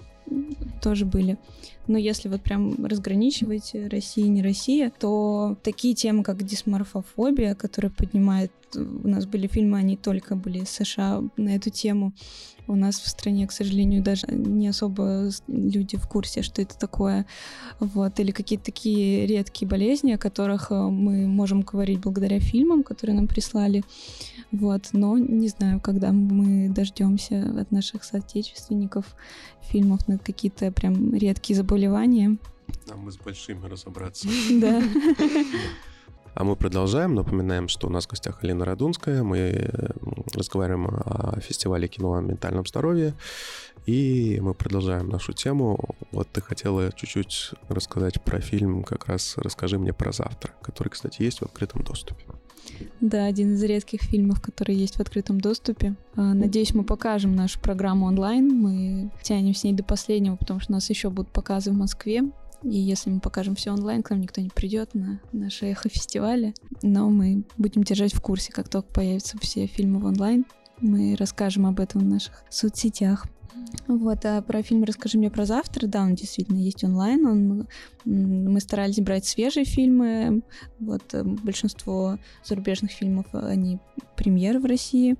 [0.83, 1.39] тоже были.
[1.87, 7.91] Но если вот прям разграничивать Россия и не Россия, то такие темы, как дисморфофобия, которая
[7.91, 8.53] поднимает...
[8.75, 12.13] У нас были фильмы, они только были из США на эту тему.
[12.69, 17.27] У нас в стране, к сожалению, даже не особо люди в курсе, что это такое.
[17.79, 18.19] Вот.
[18.19, 23.29] Или какие-то такие редкие болезни, о которых э, мы можем говорить благодаря фильмам, которые нам
[23.29, 23.85] прислали.
[24.53, 24.91] Вот.
[24.93, 29.17] Но не знаю, когда мы дождемся от наших соотечественников
[29.63, 32.39] фильмов на какие-то прям редкие заболевания.
[32.89, 34.29] Нам бы с большими разобраться.
[34.61, 34.83] Да.
[36.35, 37.15] А мы продолжаем.
[37.15, 39.23] Напоминаем, что у нас в гостях Алина Радунская.
[39.23, 39.71] Мы
[40.35, 43.15] разговариваем о фестивале кино о ментальном здоровье.
[43.87, 45.97] И мы продолжаем нашу тему.
[46.13, 51.23] Вот ты хотела чуть-чуть рассказать про фильм, как раз расскажи мне про завтра, который, кстати,
[51.23, 52.27] есть в открытом доступе.
[53.01, 55.95] Да, один из редких фильмов, который есть в открытом доступе.
[56.15, 58.49] А, надеюсь, мы покажем нашу программу онлайн.
[58.49, 62.23] Мы тянем с ней до последнего, потому что у нас еще будут показы в Москве.
[62.63, 66.55] И если мы покажем все онлайн, к нам никто не придет на наши эхо-фестивали.
[66.83, 70.47] Но мы будем держать в курсе, как только появятся все фильмы в онлайн.
[70.81, 73.27] Мы расскажем об этом в наших соцсетях.
[73.89, 77.69] Вот, а про фильм «Расскажи мне про завтра», да, он действительно есть онлайн, он,
[78.05, 80.43] мы старались брать свежие фильмы,
[80.81, 83.79] вот, э, большинство зарубежных фильмов, они
[84.17, 85.17] премьеры в России,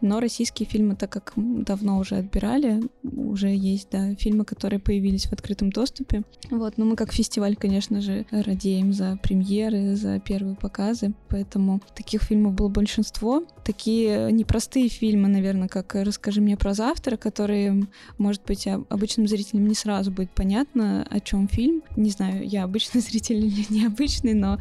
[0.00, 5.32] но российские фильмы, так как давно уже отбирали, уже есть, да, фильмы, которые появились в
[5.32, 11.14] открытом доступе, вот, но мы как фестиваль, конечно же, радеем за премьеры, за первые показы,
[11.28, 17.77] поэтому таких фильмов было большинство, такие непростые фильмы, наверное, как «Расскажи мне про завтра», которые
[18.18, 21.82] может быть, обычным зрителям не сразу будет понятно, о чем фильм.
[21.96, 24.58] Не знаю, я обычный зритель или необычный, но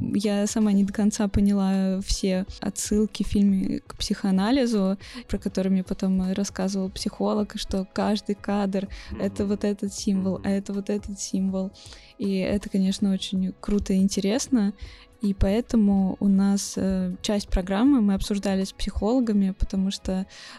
[0.00, 5.84] я сама не до конца поняла все отсылки в фильме к психоанализу, про который мне
[5.84, 8.88] потом рассказывал психолог, что каждый кадр—
[9.20, 11.72] это вот этот символ, а это вот этот символ.
[12.18, 14.74] И это, конечно, очень круто и интересно.
[15.22, 20.12] И поэтому у нас э, часть программы мы обсуждали с психологами, потому что,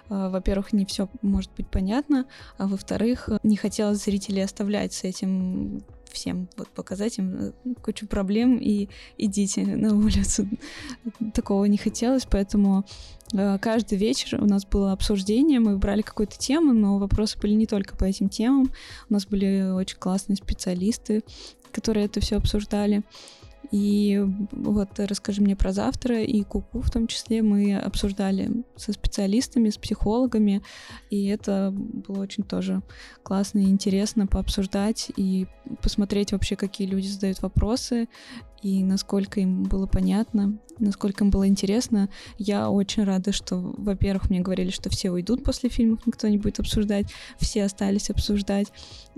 [0.10, 2.26] э, во-первых, не все может быть понятно,
[2.58, 8.58] а во-вторых, не хотелось зрителей оставлять с этим всем вот показать им э, кучу проблем
[8.58, 10.48] и идите на улицу.
[11.34, 12.86] Такого не хотелось, поэтому
[13.34, 17.66] э, каждый вечер у нас было обсуждение, мы брали какую-то тему, но вопросы были не
[17.66, 18.72] только по этим темам.
[19.10, 21.24] У нас были очень классные специалисты,
[21.72, 23.04] которые это все обсуждали.
[23.72, 27.42] И вот расскажи мне про завтра и Куку в том числе.
[27.42, 30.62] Мы обсуждали со специалистами, с психологами,
[31.10, 32.82] и это было очень тоже
[33.24, 35.48] классно и интересно пообсуждать и
[35.82, 38.10] посмотреть вообще, какие люди задают вопросы,
[38.62, 42.10] и насколько им было понятно, насколько им было интересно.
[42.38, 46.60] Я очень рада, что, во-первых, мне говорили, что все уйдут после фильмов, никто не будет
[46.60, 47.08] обсуждать,
[47.40, 48.68] все остались обсуждать.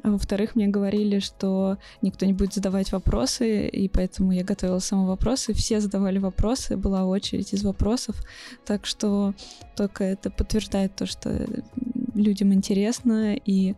[0.01, 5.05] А во-вторых, мне говорили, что никто не будет задавать вопросы, и поэтому я готовила сама
[5.05, 5.53] вопросы.
[5.53, 8.15] Все задавали вопросы, была очередь из вопросов,
[8.65, 9.33] так что
[9.75, 11.47] только это подтверждает то, что
[12.15, 13.75] людям интересно и э,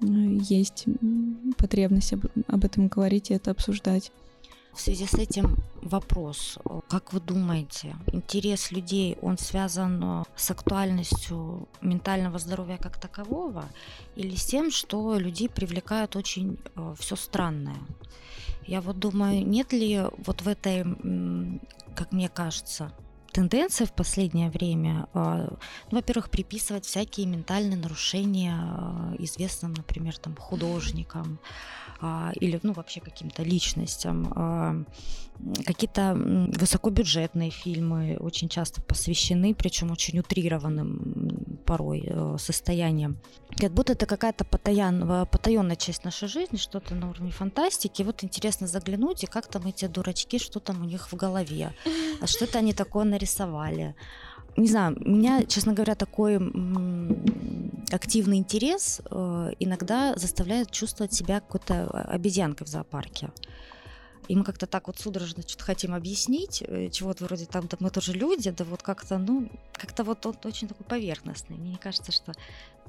[0.00, 0.86] есть
[1.56, 4.10] потребность об, об этом говорить и это обсуждать.
[4.78, 6.56] В связи с этим вопрос.
[6.88, 13.64] Как вы думаете, интерес людей, он связан э, с актуальностью ментального здоровья как такового
[14.14, 17.80] или с тем, что людей привлекает очень э, все странное?
[18.68, 20.84] Я вот думаю, нет ли вот в этой,
[21.96, 22.92] как мне кажется,
[23.32, 25.48] тенденция в последнее время, э,
[25.90, 28.56] ну, во-первых, приписывать всякие ментальные нарушения
[29.18, 31.40] известным, например, там, художникам,
[32.00, 34.32] а, или ну, вообще каким-то личностям.
[34.36, 34.84] А,
[35.64, 43.18] какие-то высокобюджетные фильмы очень часто посвящены, причем очень утрированным порой э, состоянием.
[43.56, 48.02] Как будто это какая-то потаянная, потаенная часть нашей жизни, что-то на уровне фантастики.
[48.02, 51.72] вот интересно заглянуть, и как там эти дурачки, что там у них в голове,
[52.20, 53.94] а что это они такое нарисовали
[54.58, 56.36] не знаю, меня, честно говоря, такой
[57.90, 63.30] активный интерес э, иногда заставляет чувствовать себя какой-то обезьянкой в зоопарке.
[64.28, 67.90] И мы как-то так вот судорожно что-то хотим объяснить, э, чего-то вроде там, да мы
[67.90, 71.56] тоже люди, да вот как-то, ну, как-то вот он очень такой поверхностный.
[71.56, 72.34] Мне кажется, что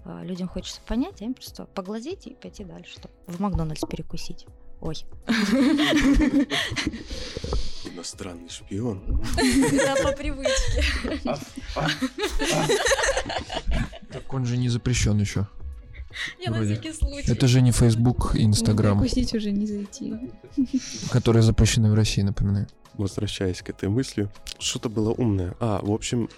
[0.05, 4.45] э, людям хочется понять, а им просто поглазеть и пойти дальше, в Макдональдс перекусить.
[4.81, 4.95] Ой.
[7.93, 9.21] Иностранный шпион.
[9.85, 10.83] Да, по привычке.
[14.11, 15.47] Так он же не запрещен еще.
[16.39, 17.31] Я на всякий случай.
[17.31, 19.01] Это же не Facebook и Instagram.
[19.01, 20.15] Перекусить уже не зайти.
[21.11, 22.67] Которые запрещены в России, напоминаю
[23.03, 25.55] возвращаясь к этой мысли, что-то было умное.
[25.59, 26.29] А, в общем,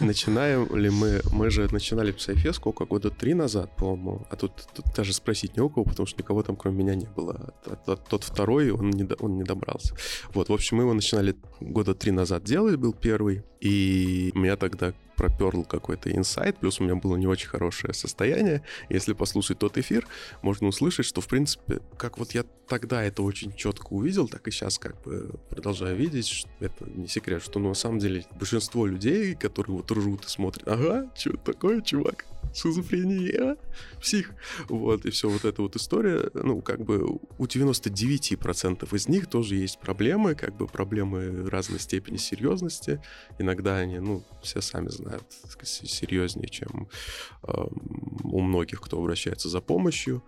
[0.00, 1.20] начинаем ли мы...
[1.32, 2.84] Мы же начинали Psyfest сколько?
[2.84, 4.26] Года три назад, по-моему.
[4.30, 4.52] А тут,
[4.96, 7.54] даже спросить не у кого, потому что никого там кроме меня не было.
[7.84, 9.94] Тот второй, он не добрался.
[10.34, 13.44] Вот, в общем, мы его начинали года три назад делать, был первый.
[13.60, 18.64] И меня тогда проперл какой-то инсайт, плюс у меня было не очень хорошее состояние.
[18.88, 20.04] Если послушать тот эфир,
[20.40, 24.50] можно услышать, что, в принципе, как вот я тогда это очень четко увидел, так и
[24.50, 28.86] сейчас как бы продолжаю видеть, что это не секрет, что ну, на самом деле большинство
[28.86, 33.56] людей, которые вот ржут и смотрят, ага, что такое, чувак, шизофрения,
[34.00, 34.32] псих.
[34.68, 37.04] Вот, и все вот эта вот история, ну, как бы
[37.38, 43.02] у 99% из них тоже есть проблемы, как бы проблемы разной степени серьезности.
[43.38, 45.24] Иногда они, ну, все сами знают,
[45.62, 46.88] серьезнее, чем
[47.42, 47.52] э,
[48.24, 50.22] у многих, кто обращается за помощью.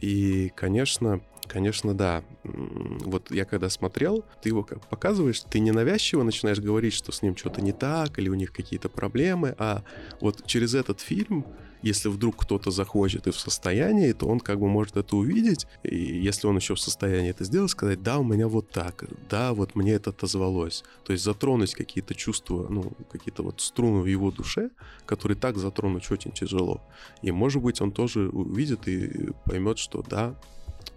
[0.00, 2.22] И, конечно, конечно, да.
[2.44, 7.36] Вот я когда смотрел, ты его как показываешь, ты ненавязчиво начинаешь говорить, что с ним
[7.36, 9.82] что-то не так, или у них какие-то проблемы, а
[10.20, 11.46] вот через этот фильм
[11.86, 15.96] если вдруг кто-то захочет и в состоянии, то он как бы может это увидеть, и
[15.96, 19.74] если он еще в состоянии это сделать, сказать, да, у меня вот так, да, вот
[19.74, 20.84] мне это отозвалось.
[21.04, 24.70] То есть затронуть какие-то чувства, ну, какие-то вот струны в его душе,
[25.06, 26.80] которые так затронуть очень тяжело.
[27.22, 30.34] И, может быть, он тоже увидит и поймет, что да,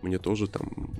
[0.01, 0.91] мне тоже там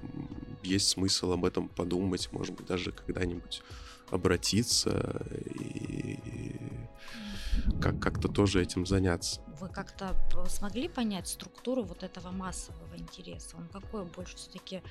[0.64, 3.64] есть смысл об этом подумать, может быть, даже когда-нибудь
[4.12, 5.26] обратиться
[5.60, 6.18] и
[7.82, 9.42] как- как-то тоже этим заняться.
[9.60, 10.16] Вы как-то
[10.48, 13.58] смогли понять структуру вот этого массового интереса?
[13.58, 14.82] Он какой больше все-таки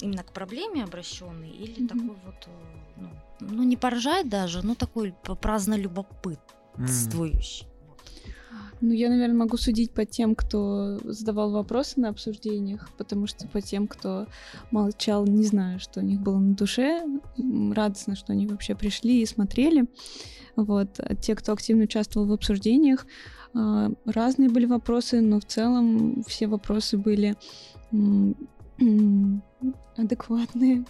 [0.00, 1.88] именно к проблеме обращенный или mm-hmm.
[1.88, 2.50] такой вот, э,
[2.96, 7.69] ну, ну не поржать даже, но такой праздно любопытствующий?
[8.80, 13.60] Ну, я, наверное, могу судить по тем, кто задавал вопросы на обсуждениях, потому что по
[13.60, 14.26] тем, кто
[14.70, 17.04] молчал, не знаю, что у них было на душе.
[17.72, 19.86] Радостно, что они вообще пришли и смотрели.
[20.56, 20.98] Вот.
[20.98, 23.06] А те, кто активно участвовал в обсуждениях,
[23.54, 27.36] а, разные были вопросы, но в целом все вопросы были
[29.96, 30.84] адекватные,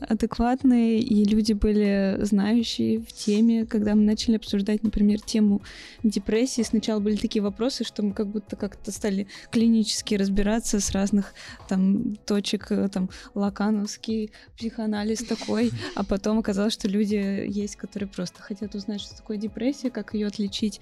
[0.00, 3.64] адекватные, и люди были знающие в теме.
[3.64, 5.62] Когда мы начали обсуждать, например, тему
[6.02, 11.34] депрессии, сначала были такие вопросы, что мы как будто как-то стали клинически разбираться с разных
[11.68, 18.42] там точек, э, там лакановский психоанализ такой, а потом оказалось, что люди есть, которые просто
[18.42, 20.80] хотят узнать, что такое депрессия, как ее отличить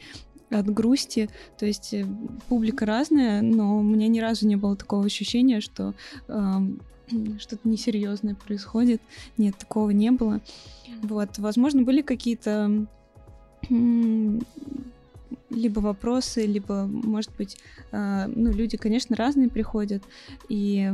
[0.58, 1.28] от грусти.
[1.58, 2.06] То есть э,
[2.48, 5.94] публика разная, но у меня ни разу не было такого ощущения, что
[6.28, 6.52] э,
[7.38, 9.00] что-то несерьезное происходит.
[9.36, 10.40] Нет, такого не было.
[11.02, 12.86] Вот, возможно, были какие-то
[15.50, 17.56] либо вопросы, либо, может быть,
[17.92, 20.02] э, ну, люди, конечно, разные приходят,
[20.48, 20.90] и,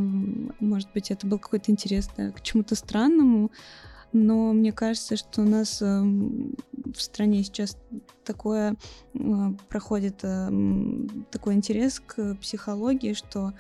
[0.60, 3.50] может быть, это был какой-то интерес да, к чему-то странному,
[4.12, 7.76] но мне кажется, что у нас э, в стране сейчас
[8.24, 8.76] такое
[9.14, 9.18] э,
[9.68, 10.50] проходит э,
[11.30, 13.52] такой интерес к психологии, что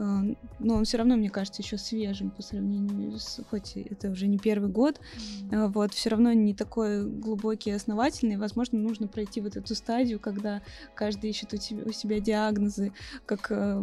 [0.00, 4.38] но он все равно, мне кажется, еще свежим по сравнению с, хоть это уже не
[4.38, 5.00] первый год,
[5.50, 5.68] mm-hmm.
[5.68, 8.36] вот, все равно не такой глубокий и основательный.
[8.36, 10.62] Возможно, нужно пройти вот эту стадию, когда
[10.94, 12.92] каждый ищет у, тебя, у себя диагнозы,
[13.26, 13.82] как э,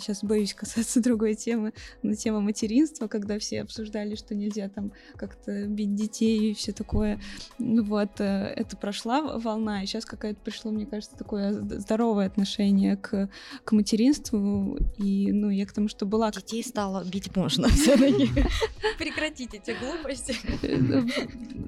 [0.00, 5.66] сейчас боюсь касаться другой темы, но тема материнства, когда все обсуждали, что нельзя там как-то
[5.66, 7.20] бить детей и все такое.
[7.58, 13.28] Вот, э, это прошла волна, и сейчас какая-то пришло, мне кажется, такое здоровое отношение к,
[13.64, 16.30] к материнству и, ну, я к тому, что была...
[16.30, 18.30] Детей стало бить можно все-таки.
[18.98, 20.36] Прекратите эти глупости.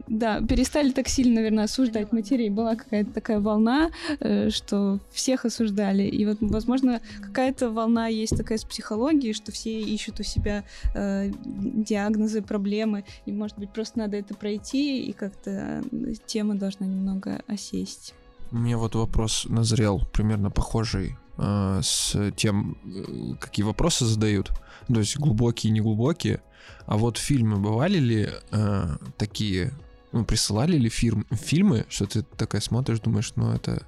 [0.07, 2.49] Да, перестали так сильно, наверное, осуждать матерей.
[2.49, 6.05] Была какая-то такая волна, э, что всех осуждали.
[6.05, 10.65] И вот, возможно, какая-то волна есть такая с психологией, что все ищут у себя
[10.95, 13.05] э, диагнозы, проблемы.
[13.27, 15.83] И, может быть, просто надо это пройти, и как-то
[16.27, 18.15] тема должна немного осесть.
[18.53, 24.53] У меня вот вопрос назрел, примерно похожий э, с тем, э, какие вопросы задают.
[24.89, 26.41] То есть глубокие, неглубокие.
[26.87, 29.73] А вот фильмы бывали ли э, такие,
[30.13, 33.83] ну, присылали ли фирм, фильмы, что ты такая смотришь, думаешь, ну, это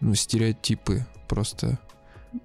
[0.00, 1.78] ну, стереотипы просто.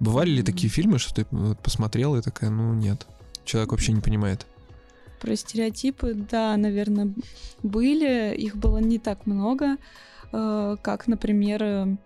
[0.00, 3.06] Бывали ли такие фильмы, что ты вот, посмотрела и такая, ну, нет,
[3.44, 4.46] человек вообще не понимает?
[5.20, 7.14] Про стереотипы, да, наверное,
[7.62, 8.34] были.
[8.36, 9.76] Их было не так много.
[10.36, 11.96] Э, как, например, э,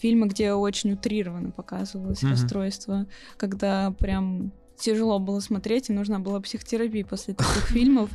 [0.00, 2.30] фильмы, где очень утрированно показывалось mm-hmm.
[2.30, 3.06] расстройство,
[3.36, 8.10] когда прям тяжело было смотреть, и нужна была психотерапия после таких фильмов.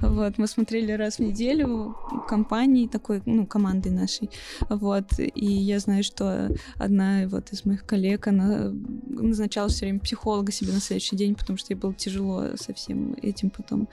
[0.00, 1.96] Вот, мы смотрели раз в неделю
[2.26, 4.30] компанией такой, ну, командой нашей.
[4.68, 8.72] Вот, и я знаю, что одна вот из моих коллег, она
[9.08, 13.14] назначала все время психолога себе на следующий день, потому что ей было тяжело со всем
[13.22, 13.88] этим потом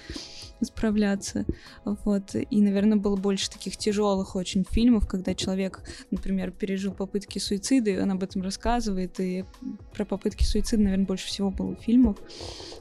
[0.61, 1.45] справляться.
[1.84, 7.91] Вот, и, наверное, было больше таких тяжелых очень фильмов, когда человек, например, пережил попытки суицида,
[7.91, 9.45] и он об этом рассказывает, и
[9.93, 12.18] про попытки суицида, наверное, больше всего было фильмов, фильмов.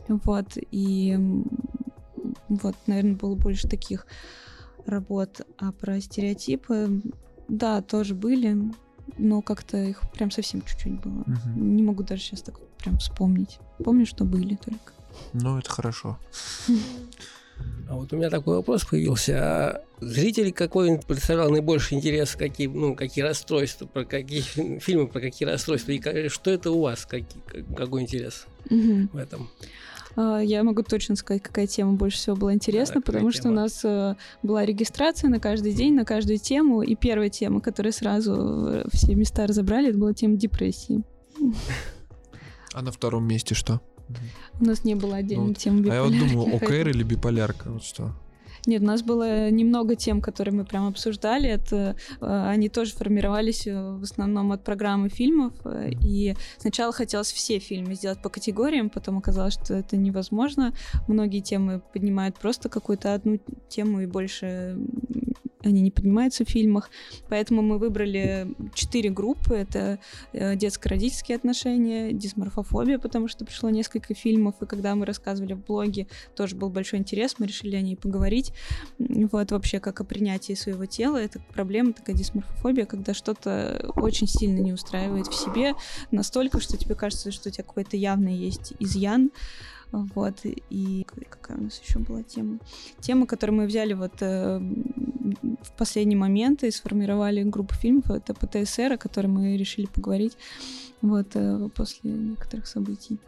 [0.08, 1.18] Вот, и
[2.48, 4.06] вот, наверное, было больше таких
[4.86, 5.40] работ.
[5.58, 7.00] А про стереотипы,
[7.48, 8.70] да, тоже были,
[9.18, 11.22] но как-то их прям совсем чуть-чуть было.
[11.22, 11.60] Угу.
[11.60, 13.58] Не могу даже сейчас так прям вспомнить.
[13.82, 14.92] Помню, что были только.
[15.32, 16.18] Ну, это хорошо.
[17.88, 19.38] А вот у меня такой вопрос появился.
[19.38, 24.40] А зритель какой представлял наибольший интерес, какие, ну, какие расстройства, про какие
[24.80, 27.42] фильмы, про какие расстройства, и что это у вас, какие,
[27.76, 29.08] какой интерес угу.
[29.12, 29.50] в этом?
[30.16, 33.52] А, я могу точно сказать, какая тема больше всего была интересна, да, потому что тема?
[33.52, 37.92] у нас э, была регистрация на каждый день, на каждую тему, и первая тема, которая
[37.92, 38.34] сразу
[38.68, 41.02] э, все места разобрали, это была тема депрессии.
[42.76, 43.80] А на втором месте что?
[44.60, 47.82] У нас не было отдельной ну, темы А я вот думаю, ОКР или биполярка, вот
[47.82, 48.12] что?
[48.66, 51.48] Нет, у нас было немного тем, которые мы прям обсуждали.
[51.48, 55.52] Это э, они тоже формировались э, в основном от программы фильмов.
[55.64, 60.72] Э, и сначала хотелось все фильмы сделать по категориям, потом оказалось, что это невозможно.
[61.08, 63.38] Многие темы поднимают просто какую-то одну
[63.68, 64.78] тему и больше
[65.64, 66.90] они не поднимаются в фильмах.
[67.28, 69.54] Поэтому мы выбрали четыре группы.
[69.54, 69.98] Это
[70.32, 76.06] э, детско-родительские отношения, дисморфофобия, потому что пришло несколько фильмов, и когда мы рассказывали в блоге,
[76.36, 78.52] тоже был большой интерес, мы решили о ней поговорить.
[78.98, 81.16] Вот вообще как о принятии своего тела.
[81.16, 85.74] Это проблема такая дисморфофобия, когда что-то очень сильно не устраивает в себе,
[86.10, 89.30] настолько, что тебе кажется, что у тебя какой-то явный есть изъян.
[89.94, 92.58] Вот, и какая у нас еще была тема?
[92.98, 98.94] Тема, которую мы взяли вот э, в последний момент и сформировали группу фильмов, это ПТСР,
[98.94, 100.36] о которой мы решили поговорить
[101.00, 103.18] вот э, после некоторых событий.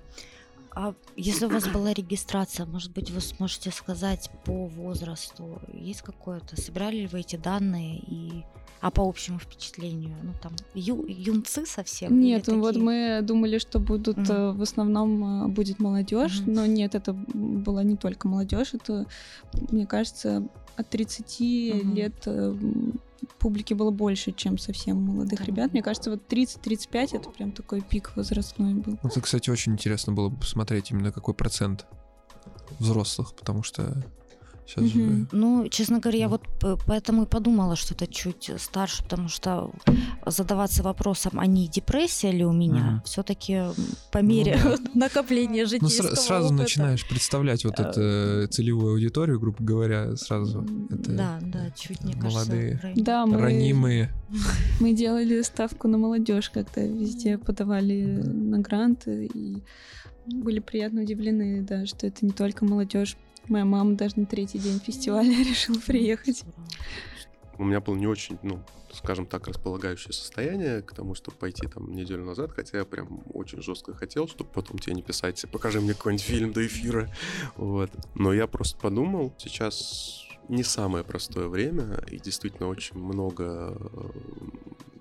[0.77, 6.61] А если у вас была регистрация, может быть, вы сможете сказать по возрасту, есть какое-то,
[6.61, 8.45] собирали ли вы эти данные и
[8.83, 12.20] а по общему впечатлению, ну там ю, юнцы совсем?
[12.20, 12.85] Нет, вот такие?
[12.85, 14.53] мы думали, что будут mm.
[14.53, 16.53] в основном будет молодежь, mm-hmm.
[16.53, 19.07] но нет, это была не только молодежь, это,
[19.70, 20.47] мне кажется,
[20.77, 21.95] от 30 mm-hmm.
[21.95, 22.55] лет э,
[23.39, 25.45] публики было больше, чем совсем молодых да.
[25.45, 25.73] ребят.
[25.73, 28.99] Мне кажется, вот 30-35 это прям такой пик возрастной был.
[29.03, 31.87] Это, кстати, очень интересно было бы посмотреть именно какой процент
[32.79, 34.03] взрослых, потому что
[34.67, 34.89] Сейчас угу.
[34.89, 35.27] же...
[35.33, 36.43] Ну, честно говоря, я вот
[36.87, 39.71] поэтому и подумала, что это чуть старше, потому что
[40.27, 43.03] задаваться вопросом, а не депрессия ли у меня, угу.
[43.05, 43.62] все-таки
[44.11, 44.91] по мере ну, да.
[44.95, 46.62] накопления ну, житейского ну, сразу опыта.
[46.62, 50.67] начинаешь представлять вот эту э, целевую аудиторию, грубо говоря, сразу.
[50.91, 54.12] Это да, да, чуть мне молодые, кажется, да, мы, ранимые.
[54.81, 59.62] Мы делали ставку на молодежь, когда везде подавали на гранты и
[60.27, 63.17] были приятно удивлены, да, что это не только молодежь
[63.49, 66.44] Моя мама даже на третий день фестиваля решила приехать.
[67.59, 71.90] У меня было не очень, ну, скажем так, располагающее состояние к тому, чтобы пойти там
[71.92, 75.94] неделю назад, хотя я прям очень жестко хотел, чтобы потом тебе не писать, покажи мне
[75.94, 77.11] какой-нибудь фильм до эфира,
[77.57, 77.90] вот.
[78.14, 83.76] Но я просто подумал, сейчас не самое простое время, и действительно очень много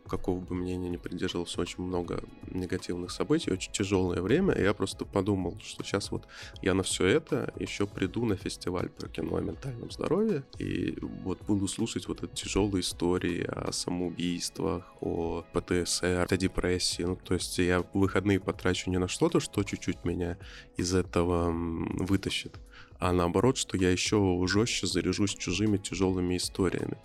[0.07, 5.05] какого бы мнения не придерживался, очень много негативных событий, очень тяжелое время, и я просто
[5.05, 6.27] подумал, что сейчас вот
[6.61, 11.41] я на все это еще приду на фестиваль про кино о ментальном здоровье, и вот
[11.43, 17.57] буду слушать вот эти тяжелые истории о самоубийствах, о ПТСР, о депрессии, ну, то есть
[17.57, 20.37] я выходные потрачу не на что-то, что чуть-чуть меня
[20.77, 22.55] из этого вытащит,
[22.99, 26.97] а наоборот, что я еще жестче заряжусь чужими тяжелыми историями.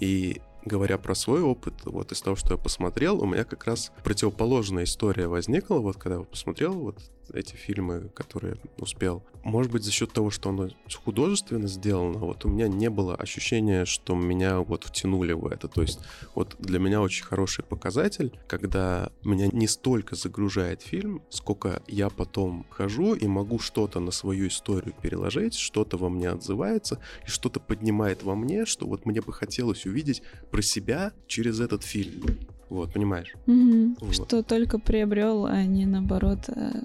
[0.00, 3.90] И говоря про свой опыт, вот из того, что я посмотрел, у меня как раз
[4.04, 6.98] противоположная история возникла, вот когда я посмотрел вот
[7.34, 9.22] эти фильмы, которые успел.
[9.44, 10.68] Может быть, за счет того, что оно
[11.04, 15.68] художественно сделано, вот у меня не было ощущения, что меня вот втянули в это.
[15.68, 16.00] То есть
[16.34, 22.66] вот для меня очень хороший показатель, когда меня не столько загружает фильм, сколько я потом
[22.70, 28.22] хожу и могу что-то на свою историю переложить, что-то во мне отзывается, и что-то поднимает
[28.22, 32.22] во мне, что вот мне бы хотелось увидеть про себя через этот фильм.
[32.68, 33.34] Вот, понимаешь?
[33.46, 33.96] Угу.
[34.00, 34.14] Вот.
[34.14, 36.82] Что только приобрел, а не наоборот э,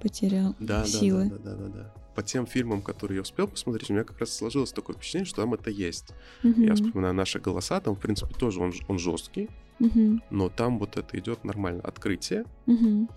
[0.00, 1.26] потерял да, силы.
[1.30, 1.94] Да, да, да, да, да.
[2.14, 5.42] По тем фильмам, которые я успел посмотреть, у меня как раз сложилось такое впечатление, что
[5.42, 6.12] там это есть.
[6.42, 6.60] Угу.
[6.62, 9.48] Я вспоминаю наши голоса, там, в принципе, тоже он, он жесткий,
[9.78, 10.20] угу.
[10.30, 11.82] но там вот это идет нормально.
[11.82, 13.08] Открытие, угу.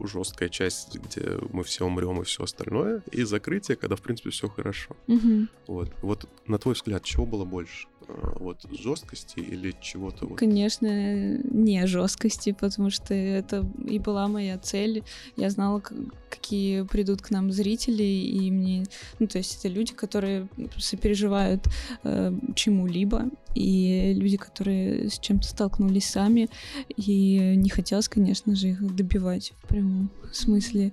[0.00, 4.48] Жесткая часть, где мы все умрем и все остальное, и закрытие, когда, в принципе, все
[4.48, 4.96] хорошо.
[5.06, 5.46] Угу.
[5.68, 5.92] Вот.
[6.02, 7.86] вот на твой взгляд, чего было больше?
[8.12, 10.26] Э, вот жесткости или чего-то?
[10.26, 10.38] Вот?
[10.38, 15.04] Конечно, не жесткости, потому что это и была моя цель.
[15.36, 15.82] Я знала,
[16.30, 18.84] какие придут к нам зрители, и мне,
[19.18, 20.48] ну то есть это люди, которые
[20.78, 21.66] сопереживают
[22.04, 26.48] э, чему-либо, и люди, которые с чем-то столкнулись сами,
[26.96, 30.92] и не хотелось, конечно же, их добивать в прямом смысле.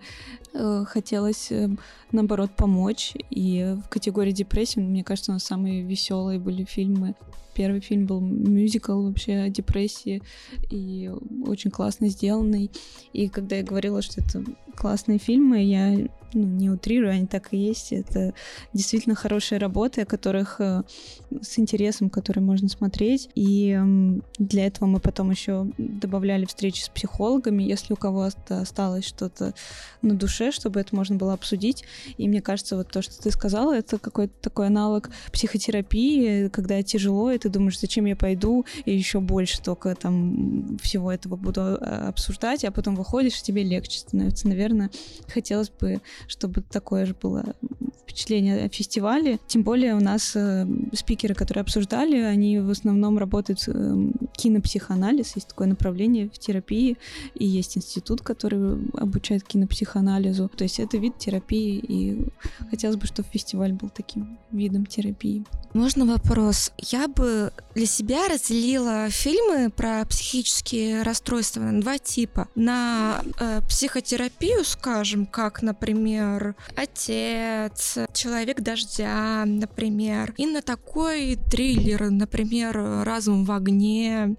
[0.54, 1.70] Э, хотелось, э,
[2.12, 3.14] наоборот, помочь.
[3.30, 7.16] И в категории депрессии, мне кажется, у нас самые веселые были фильмы.
[7.54, 10.22] Первый фильм был мюзикл вообще о депрессии
[10.70, 11.12] и
[11.46, 12.72] очень классно сделанный.
[13.12, 14.44] И когда я говорила, что это
[14.76, 17.92] классные фильмы, я ну, не утрирую, они так и есть.
[17.92, 18.34] Это
[18.74, 20.84] действительно хорошие работы, о которых э,
[21.42, 23.30] с интересом, которые можно смотреть.
[23.36, 23.80] И
[24.38, 29.54] для этого мы потом еще добавляли встречи с психологами, если у кого-то осталось что-то
[30.02, 31.84] на душе, чтобы это можно было обсудить.
[32.18, 37.32] И мне кажется, вот то, что ты сказала, это какой-то такой аналог психотерапии, когда тяжело,
[37.32, 42.08] и ты думаешь, зачем я пойду, и еще больше только там всего этого буду э,
[42.08, 44.48] обсуждать, а потом выходишь, и тебе легче становится.
[44.48, 44.90] Наверное,
[45.28, 47.56] хотелось бы чтобы такое же было
[48.10, 49.40] впечатление о фестивале.
[49.48, 55.50] Тем более у нас э, спикеры, которые обсуждали, они в основном работают э, кинопсихоанализ, есть
[55.50, 56.98] такое направление в терапии,
[57.36, 60.50] и есть институт, который обучает кинопсихоанализу.
[60.50, 62.28] То есть это вид терапии, и
[62.72, 65.46] хотелось бы, чтобы фестиваль был таким видом терапии.
[65.74, 66.72] Можно вопрос?
[66.80, 72.48] Я бы для себя разделила фильмы про психические расстройства на два типа.
[72.56, 83.04] На э, психотерапию, скажем, как, например, отец, человек дождя, например, и на такой триллер, например,
[83.04, 84.36] разум в огне,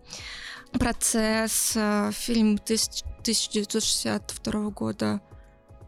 [0.73, 5.21] процесс, э, фильм 1962 года,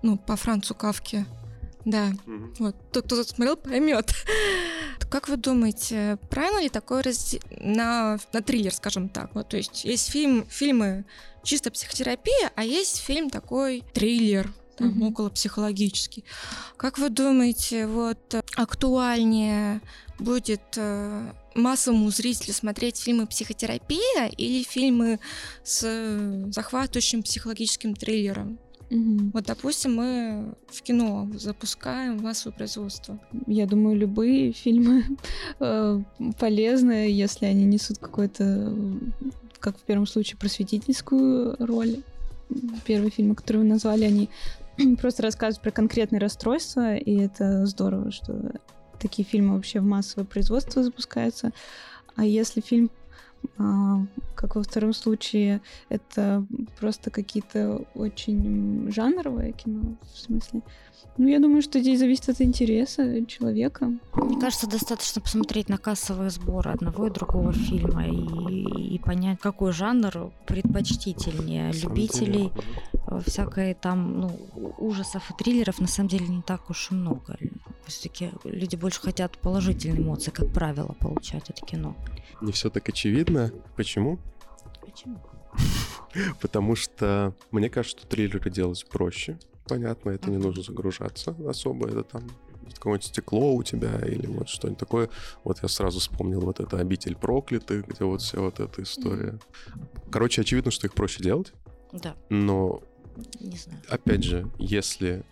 [0.03, 1.27] ну, по Францу Кавке.
[1.85, 2.77] Да, mm вот.
[2.93, 4.13] Тот, кто смотрел, поймет.
[5.11, 7.41] Как вы думаете, правильно ли такое разде...
[7.59, 9.35] на, на триллер, скажем так?
[9.35, 11.05] Вот, то есть есть фильм, фильмы
[11.43, 14.53] чисто психотерапия, а есть фильм такой триллер,
[14.83, 15.03] там, Мгм.
[15.09, 16.25] около психологический.
[16.77, 19.81] Как вы думаете, вот э, актуальнее
[20.19, 25.19] будет э, массовому зрителю смотреть фильмы психотерапия или фильмы
[25.65, 28.59] с э, захватывающим психологическим триллером?
[28.91, 29.31] Мгм.
[29.33, 33.19] Вот, допустим, мы в кино запускаем массовое производство.
[33.47, 35.05] Я думаю, любые фильмы
[35.61, 36.01] э,
[36.39, 38.95] полезны, если они несут какой-то, э,
[39.61, 42.03] как в первом случае, просветительскую роль.
[42.85, 44.29] Первые фильмы, которые вы назвали, они
[45.01, 48.53] просто рассказывают про конкретные расстройства, и это здорово, что
[48.99, 51.53] такие фильмы вообще в массовое производство запускаются.
[52.15, 52.91] А если фильм,
[53.59, 56.47] а, как во втором случае, это
[56.79, 60.63] просто какие-то очень м, жанровое кино, в смысле,
[61.19, 63.93] ну, я думаю, что здесь зависит от интереса человека.
[64.15, 69.73] Мне кажется, достаточно посмотреть на кассовые сборы одного и другого фильма и, и понять, какой
[69.73, 71.73] жанр предпочтительнее.
[71.73, 72.51] Любителей деле,
[73.21, 77.37] всякой там ну, ужасов и триллеров на самом деле не так уж и много.
[77.87, 81.97] Все-таки люди больше хотят положительные эмоции, как правило, получать от кино.
[82.41, 83.53] Не все так очевидно.
[83.77, 84.19] Почему?
[84.81, 85.21] Почему?
[86.41, 89.39] Потому что мне кажется, что триллеры делать проще.
[89.67, 91.89] Понятно, это не нужно загружаться особо.
[91.89, 92.23] Это там
[92.75, 95.09] какое-нибудь стекло у тебя или вот что-нибудь такое.
[95.45, 99.39] Вот я сразу вспомнил вот это «Обитель проклятых», где вот вся вот эта история.
[100.11, 101.53] Короче, очевидно, что их проще делать,
[101.93, 102.83] Да, но
[103.41, 103.81] не знаю.
[103.89, 105.23] опять же, если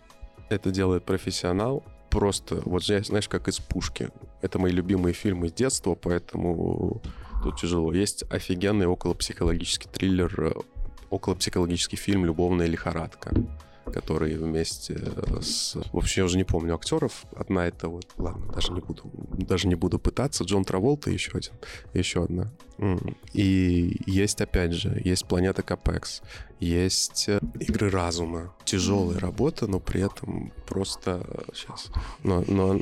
[0.49, 4.09] это делает профессионал, просто, вот знаешь, как из пушки.
[4.41, 7.01] Это мои любимые фильмы с детства, поэтому
[7.43, 7.93] тут тяжело.
[7.93, 10.53] Есть офигенный околопсихологический триллер, э,
[11.09, 13.31] околопсихологический фильм «Любовная лихорадка»,
[13.85, 14.99] который вместе
[15.41, 15.75] с...
[15.91, 17.25] В общем, я уже не помню актеров.
[17.35, 18.07] Одна это вот...
[18.17, 20.43] Ладно, даже не буду, даже не буду пытаться.
[20.43, 21.53] Джон Траволта еще один.
[21.93, 22.51] Еще одна.
[23.33, 26.23] И есть, опять же, есть «Планета Капекс»,
[26.59, 28.55] есть э, «Игры разума».
[28.65, 31.23] Тяжелая работа, но при этом просто...
[31.53, 31.89] Сейчас.
[32.23, 32.79] Но, но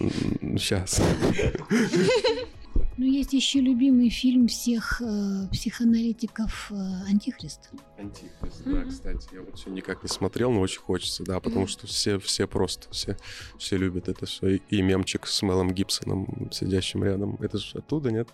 [0.58, 1.02] сейчас.
[3.00, 6.76] Ну, есть еще любимый фильм всех э, психоаналитиков э,
[7.08, 7.70] «Антихрист».
[7.98, 11.88] Антихрист, да, кстати, я вот все никак не смотрел, но очень хочется, да, потому что
[11.88, 13.16] все, все просто, все,
[13.58, 14.56] все любят это все.
[14.56, 18.28] И, и мемчик с Мелом Гибсоном, сидящим рядом, это же оттуда, нет?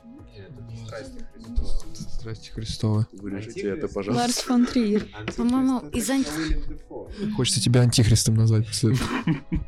[1.93, 3.07] Здрасте, Христова.
[3.11, 4.23] Вырежите это, пожалуйста.
[4.23, 5.07] Ларс фон Триер.
[5.37, 6.27] По-моему, из анти...
[7.35, 9.09] Хочется тебя антихристом назвать после этого.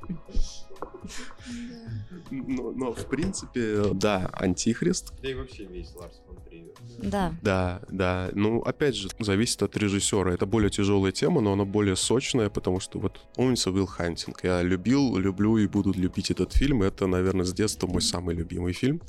[2.32, 6.72] Но, но, в принципе, да, Антихрист, Да и вообще весь Ларс фон Триер.
[7.00, 7.34] Да.
[7.42, 8.30] да, да.
[8.34, 10.34] Ну, опять же, зависит от режиссера.
[10.34, 14.44] Это более тяжелая тема, но она более сочная, потому что вот помнится Уилл Хантинг.
[14.44, 16.82] Я любил, люблю и буду любить этот фильм.
[16.84, 19.02] Это, наверное, с детства мой самый любимый фильм.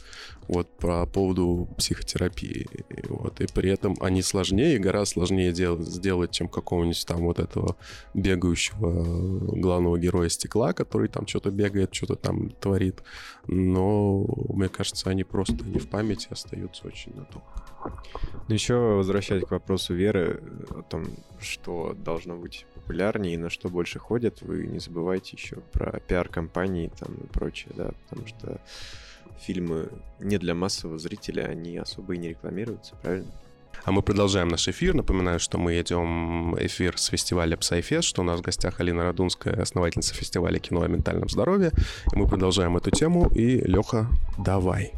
[0.49, 2.67] Вот по поводу психотерапии.
[2.91, 7.39] И Вот, и при этом они сложнее, гораздо сложнее дел- сделать, чем какого-нибудь там вот
[7.39, 7.77] этого
[8.15, 13.03] бегающего э, главного героя стекла, который там что-то бегает, что-то там творит.
[13.47, 17.47] Но, мне кажется, они просто не в памяти остаются очень надолго.
[18.49, 21.05] Ну еще возвращаясь к вопросу Веры э, о том,
[21.41, 26.91] что должно быть популярнее и на что больше ходят, вы не забывайте еще про пиар-компании
[26.99, 28.61] там и прочее, да, потому что
[29.39, 29.89] фильмы
[30.19, 33.31] не для массового зрителя, они особо и не рекламируются, правильно?
[33.89, 34.93] А мы продолжаем наш эфир.
[34.93, 39.63] Напоминаю, что мы идем эфир с фестиваля Psyfest, что у нас в гостях Алина Радунская,
[39.63, 41.73] основательница фестиваля кино о ментальном здоровье.
[42.13, 43.31] И мы продолжаем эту тему.
[43.35, 44.93] И, Леха, давай.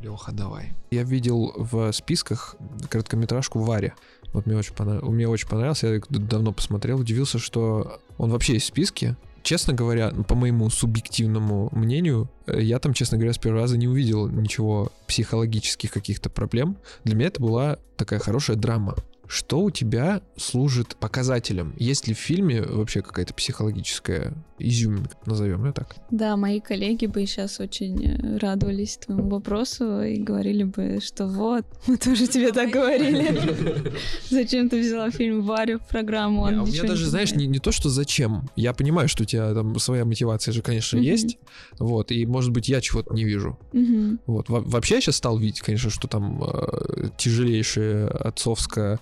[0.00, 0.72] Леха, давай.
[0.90, 2.56] Я видел в списках
[2.88, 3.92] короткометражку Варя.
[4.32, 5.02] Вот мне очень, понрав...
[5.02, 9.14] мне очень понравился, я давно посмотрел, удивился, что он вообще есть в списке.
[9.42, 13.76] Честно говоря, ну, по моему субъективному мнению, э, я там, честно говоря, с первого раза
[13.76, 16.76] не увидел ничего психологических каких-то проблем.
[17.04, 18.96] Для меня это была такая хорошая драма.
[19.26, 21.74] Что у тебя служит показателем?
[21.78, 24.34] Есть ли в фильме вообще какая-то психологическая
[24.68, 25.96] изюминка, назовем ее так?
[26.10, 31.64] Да, мои коллеги бы сейчас очень э, радовались твоему вопросу и говорили бы, что вот,
[31.86, 33.92] мы тоже тебе так говорили.
[34.30, 36.46] Зачем ты взяла фильм Варю в программу?
[36.46, 37.50] А у меня даже, знаешь, не, знает».
[37.50, 38.48] не то, что зачем.
[38.56, 41.38] Я понимаю, что у тебя там своя мотивация же, конечно, есть.
[41.78, 43.58] Вот, и, может быть, я чего-то не вижу.
[44.26, 44.48] Вот.
[44.48, 49.00] Во- вообще я сейчас стал видеть, конечно, что там э, тяжелейшая отцовская...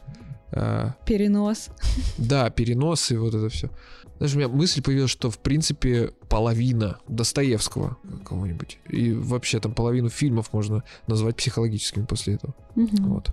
[0.53, 1.69] э, Перенос.
[2.19, 3.71] да, перенос и вот это все.
[4.21, 10.11] Знаешь, у меня мысль появилась, что, в принципе, половина Достоевского кого-нибудь, и вообще там половину
[10.11, 12.55] фильмов можно назвать психологическими после этого.
[12.75, 13.15] Мгм.
[13.15, 13.31] Вот.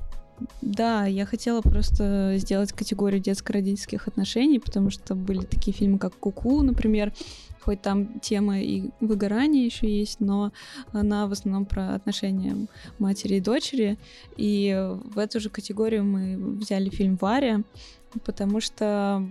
[0.62, 6.62] Да, я хотела просто сделать категорию детско-родительских отношений, потому что были такие фильмы, как «Куку»,
[6.62, 7.12] например,
[7.60, 10.54] хоть там тема и выгорания еще есть, но
[10.94, 12.56] она в основном про отношения
[12.98, 13.98] матери и дочери.
[14.38, 14.74] И
[15.04, 17.64] в эту же категорию мы взяли фильм «Варя»,
[18.24, 19.24] потому что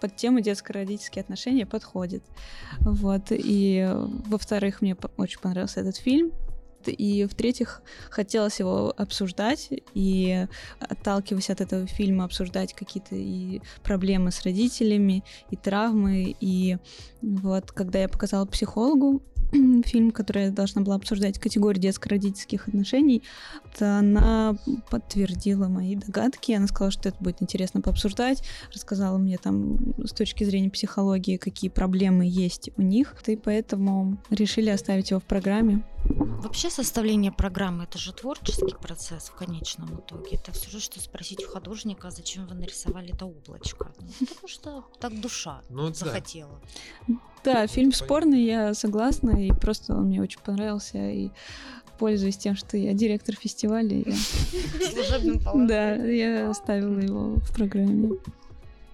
[0.00, 2.22] под тему детско-родительские отношения подходит.
[2.80, 3.26] Вот.
[3.30, 3.88] И,
[4.26, 6.32] во-вторых, мне очень понравился этот фильм,
[6.90, 10.46] и в-третьих, хотелось его обсуждать и
[10.80, 16.78] отталкиваясь от этого фильма обсуждать какие-то и проблемы с родителями, и травмы, и
[17.20, 19.22] вот когда я показала психологу
[19.84, 23.22] фильм, который я должна была обсуждать категорию детско-родительских отношений,
[23.78, 24.56] то она
[24.90, 26.52] подтвердила мои догадки.
[26.52, 28.42] Она сказала, что это будет интересно пообсуждать,
[28.72, 34.70] рассказала мне там с точки зрения психологии, какие проблемы есть у них, и поэтому решили
[34.70, 35.82] оставить его в программе.
[36.04, 40.36] Вообще составление программы это же творческий процесс в конечном итоге.
[40.36, 43.92] Это все же, что спросить у художника, зачем вы нарисовали это облачко.
[44.00, 46.60] Ну, потому что так душа ну, захотела.
[47.44, 51.30] Да, фильм спорный, я согласна, и просто он мне очень понравился, и
[51.98, 54.14] пользуясь тем, что я директор фестиваля, я...
[55.66, 58.18] Да, я оставила его в программе.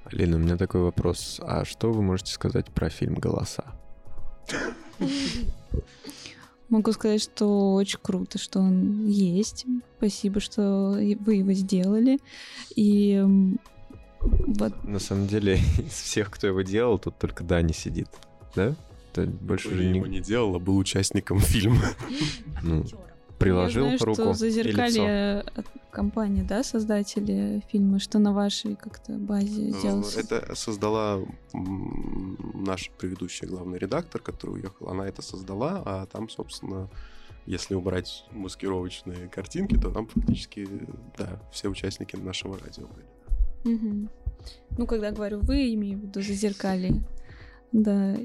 [0.05, 1.41] Алина, у меня такой вопрос.
[1.43, 3.65] А что вы можете сказать про фильм «Голоса»?
[6.69, 9.65] Могу сказать, что очень круто, что он есть.
[9.97, 12.19] Спасибо, что вы его сделали.
[12.77, 13.25] И
[14.21, 14.85] вот.
[14.85, 18.09] На самом деле, из всех, кто его делал, тут только Дани сидит,
[18.55, 18.75] да?
[19.17, 19.99] Больше же не...
[20.01, 21.83] не делал, а был участником фильма.
[22.63, 22.85] Ну,
[23.39, 25.45] приложил Я знаю, руку что «Зазеркалье»
[25.91, 30.17] компания, да, создатели фильма, что на вашей как-то базе ну, делалось?
[30.17, 31.21] Это создала
[31.53, 34.89] наша предыдущая главный редактор, который уехал.
[34.89, 36.91] Она это создала, а там, собственно,
[37.47, 40.69] если убрать маскировочные картинки, то там фактически,
[41.17, 43.75] да, все участники нашего радио были.
[43.75, 44.09] Угу.
[44.79, 47.03] Ну, когда говорю вы, имею в виду зазеркалье.
[47.73, 48.17] Да,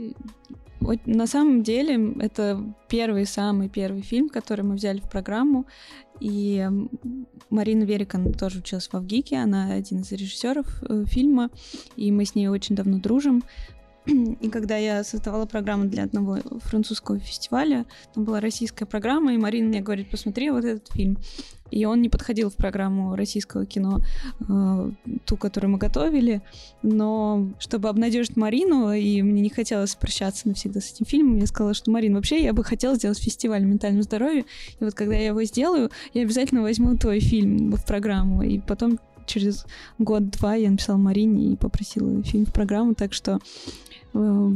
[1.06, 5.66] на самом деле, это первый, самый первый фильм, который мы взяли в программу.
[6.20, 6.66] И
[7.50, 11.50] Марина Верикан тоже училась в Авгике, она один из режиссеров э, фильма,
[11.96, 13.44] и мы с ней очень давно дружим.
[14.42, 19.68] И когда я создавала программу для одного французского фестиваля, там была российская программа, и Марина
[19.68, 21.18] мне говорит, посмотри вот этот фильм.
[21.72, 24.00] И он не подходил в программу российского кино,
[24.48, 24.92] э,
[25.26, 26.44] ту, которую мы готовили.
[26.84, 31.74] Но чтобы обнадежить Марину, и мне не хотелось прощаться навсегда с этим фильмом, я сказала,
[31.74, 34.46] что, Марин, вообще я бы хотела сделать фестиваль ментального здоровья.
[34.80, 38.44] И вот когда я его сделаю, я обязательно возьму твой фильм в программу.
[38.44, 39.66] И потом через
[40.00, 43.40] год-два я написала Марине и попросила фильм в программу, так что
[44.14, 44.52] Э,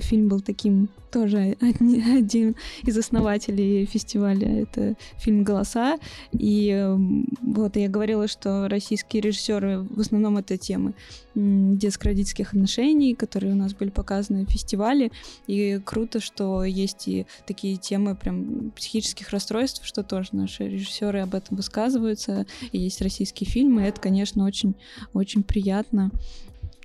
[0.00, 4.62] фильм был таким тоже один из основателей фестиваля.
[4.62, 5.96] Это фильм «Голоса».
[6.32, 10.94] И эм, вот я говорила, что российские режиссеры в основном это темы
[11.34, 15.10] детско-родительских отношений, которые у нас были показаны в фестивале.
[15.46, 21.34] И круто, что есть и такие темы прям психических расстройств, что тоже наши режиссеры об
[21.34, 22.46] этом высказываются.
[22.72, 23.82] И есть российские фильмы.
[23.82, 24.74] И это, конечно, очень,
[25.12, 26.10] очень приятно.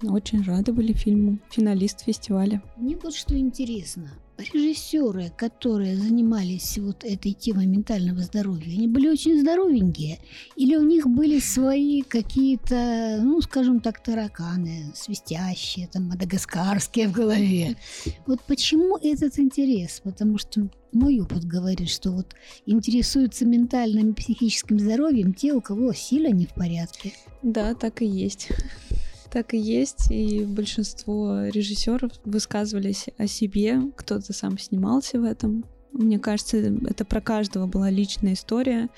[0.09, 1.39] Очень рады были фильму.
[1.49, 2.61] Финалист фестиваля.
[2.77, 4.11] Мне вот что интересно.
[4.37, 10.19] Режиссеры, которые занимались вот этой темой ментального здоровья, они были очень здоровенькие?
[10.55, 17.77] Или у них были свои какие-то, ну, скажем так, тараканы, свистящие, там, мадагаскарские в голове?
[18.25, 20.01] Вот почему этот интерес?
[20.03, 22.35] Потому что мой опыт говорит, что вот
[22.65, 27.13] интересуются ментальным и психическим здоровьем те, у кого сила не в порядке.
[27.43, 28.49] Да, так и есть
[29.33, 35.65] так и есть, и большинство режиссеров высказывались о себе, кто-то сам снимался в этом.
[35.91, 38.89] Мне кажется, это про каждого была личная история.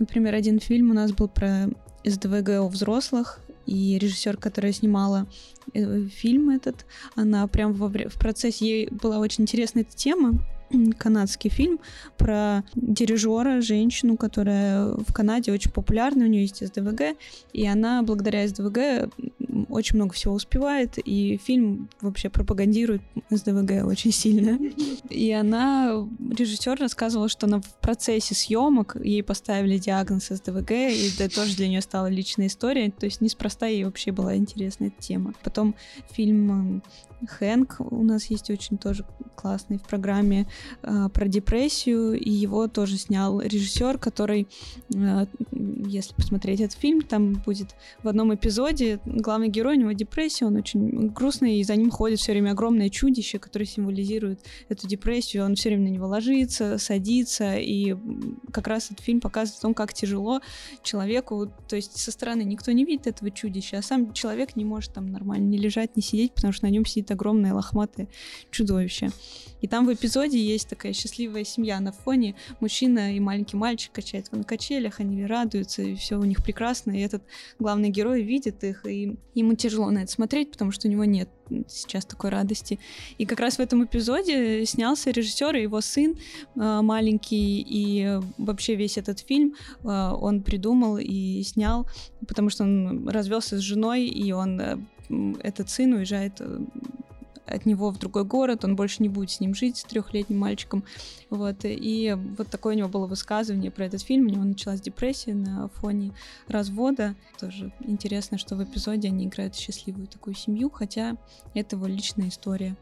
[0.00, 1.68] Например, один фильм у нас был про
[2.04, 5.28] СДВГ у взрослых, и режиссер, которая снимала
[5.72, 10.40] э, фильм этот, она прям во, в процессе, ей была очень интересна эта тема,
[10.98, 11.78] канадский фильм
[12.16, 17.16] про дирижера, женщину, которая в Канаде очень популярна, у нее есть СДВГ,
[17.52, 19.12] и она благодаря СДВГ
[19.68, 24.58] очень много всего успевает, и фильм вообще пропагандирует СДВГ очень сильно.
[25.10, 31.34] И она, режиссер рассказывала, что она в процессе съемок ей поставили диагноз СДВГ, и это
[31.34, 35.34] тоже для нее стала личная история, то есть неспроста ей вообще была интересна эта тема.
[35.42, 35.74] Потом
[36.12, 36.82] фильм
[37.26, 39.04] Хэнк у нас есть очень тоже
[39.34, 40.46] классный в программе
[40.82, 44.48] э, про депрессию, и его тоже снял режиссер, который,
[44.94, 50.46] э, если посмотреть этот фильм, там будет в одном эпизоде главный герой, у него депрессия,
[50.46, 55.44] он очень грустный, и за ним ходит все время огромное чудище, которое символизирует эту депрессию,
[55.44, 57.96] он все время на него ложится, садится, и
[58.52, 60.40] как раз этот фильм показывает о том, как тяжело
[60.82, 64.94] человеку, то есть со стороны никто не видит этого чудища, а сам человек не может
[64.94, 68.08] там нормально не лежать, не сидеть, потому что на нем сидит огромное лохматое
[68.50, 69.10] чудовище.
[69.64, 72.34] И там в эпизоде есть такая счастливая семья на фоне.
[72.60, 76.90] Мужчина и маленький мальчик качают на качелях, они радуются, и все у них прекрасно.
[76.90, 77.22] И этот
[77.58, 81.30] главный герой видит их, и ему тяжело на это смотреть, потому что у него нет
[81.68, 82.78] сейчас такой радости.
[83.16, 88.74] И как раз в этом эпизоде снялся режиссер и его сын э, маленький, и вообще
[88.74, 91.88] весь этот фильм э, он придумал и снял,
[92.26, 94.78] потому что он развелся с женой, и он э,
[95.40, 96.40] этот сын уезжает
[97.46, 100.84] от него в другой город, он больше не будет с ним жить, с трехлетним мальчиком.
[101.30, 104.26] Вот, и вот такое у него было высказывание про этот фильм.
[104.26, 106.12] У него началась депрессия на фоне
[106.48, 107.14] развода.
[107.38, 111.16] Тоже интересно, что в эпизоде они играют счастливую такую семью, хотя
[111.54, 112.76] это его личная история.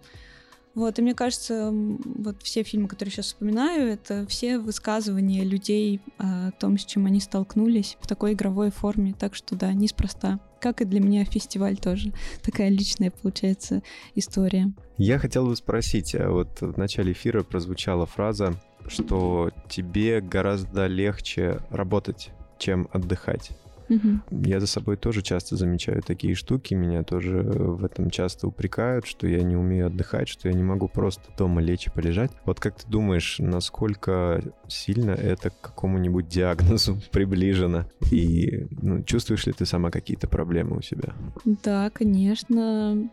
[0.75, 6.51] Вот, и мне кажется, вот все фильмы, которые сейчас вспоминаю, это все высказывания людей о
[6.53, 9.15] том, с чем они столкнулись в такой игровой форме.
[9.19, 10.41] Так что да, неспроста.
[10.61, 12.13] Как и для меня фестиваль тоже.
[12.43, 13.83] Такая личная, получается,
[14.15, 14.73] история.
[14.97, 18.55] Я хотел бы спросить, а вот в начале эфира прозвучала фраза,
[18.87, 23.51] что тебе гораздо легче работать, чем отдыхать.
[23.93, 24.45] Угу.
[24.47, 29.27] Я за собой тоже часто замечаю такие штуки, меня тоже в этом часто упрекают, что
[29.27, 32.31] я не умею отдыхать, что я не могу просто дома лечь и полежать.
[32.45, 37.87] Вот как ты думаешь, насколько сильно это к какому-нибудь диагнозу приближено?
[38.11, 41.13] И ну, чувствуешь ли ты сама какие-то проблемы у себя?
[41.45, 43.09] Да, конечно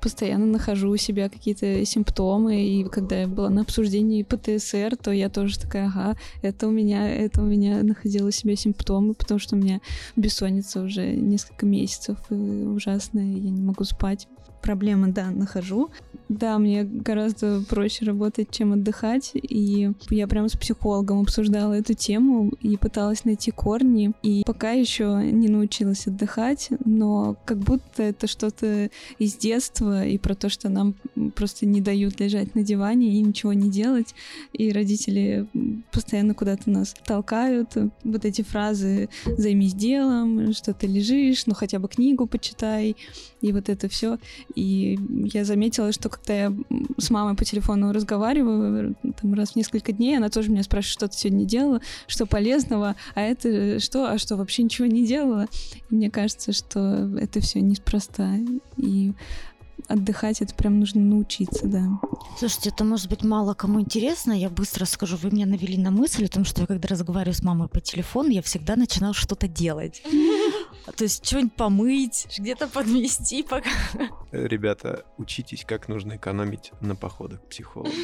[0.00, 5.28] постоянно нахожу у себя какие-то симптомы, и когда я была на обсуждении ПТСР, то я
[5.28, 9.56] тоже такая, ага, это у меня, это у меня находила у себя симптомы, потому что
[9.56, 9.80] у меня
[10.16, 14.28] бессонница уже несколько месяцев, ужасная, я не могу спать
[14.64, 15.90] проблемы, да, нахожу.
[16.30, 19.32] Да, мне гораздо проще работать, чем отдыхать.
[19.34, 24.12] И я прямо с психологом обсуждала эту тему и пыталась найти корни.
[24.22, 28.88] И пока еще не научилась отдыхать, но как будто это что-то
[29.18, 30.94] из детства и про то, что нам
[31.36, 34.14] просто не дают лежать на диване и ничего не делать.
[34.54, 35.46] И родители
[35.92, 37.76] постоянно куда-то нас толкают.
[38.02, 42.96] Вот эти фразы «займись делом», «что ты лежишь», «ну хотя бы книгу почитай»,
[43.44, 44.18] и вот это все.
[44.54, 44.98] И
[45.32, 46.54] я заметила, что когда я
[46.98, 51.08] с мамой по телефону разговариваю, там раз в несколько дней, она тоже меня спрашивает, что
[51.08, 55.46] ты сегодня делала, что полезного, а это что, а что, вообще ничего не делала.
[55.90, 56.80] И мне кажется, что
[57.18, 58.36] это все неспроста.
[58.76, 59.12] И
[59.88, 62.00] отдыхать это прям нужно научиться, да.
[62.38, 66.24] Слушайте, это может быть мало кому интересно, я быстро скажу, вы меня навели на мысль
[66.24, 70.02] о том, что я когда разговариваю с мамой по телефону, я всегда начинала что-то делать.
[70.84, 73.70] То есть что-нибудь помыть, где-то подмести пока.
[74.32, 77.94] Ребята, учитесь, как нужно экономить на походах к психологу.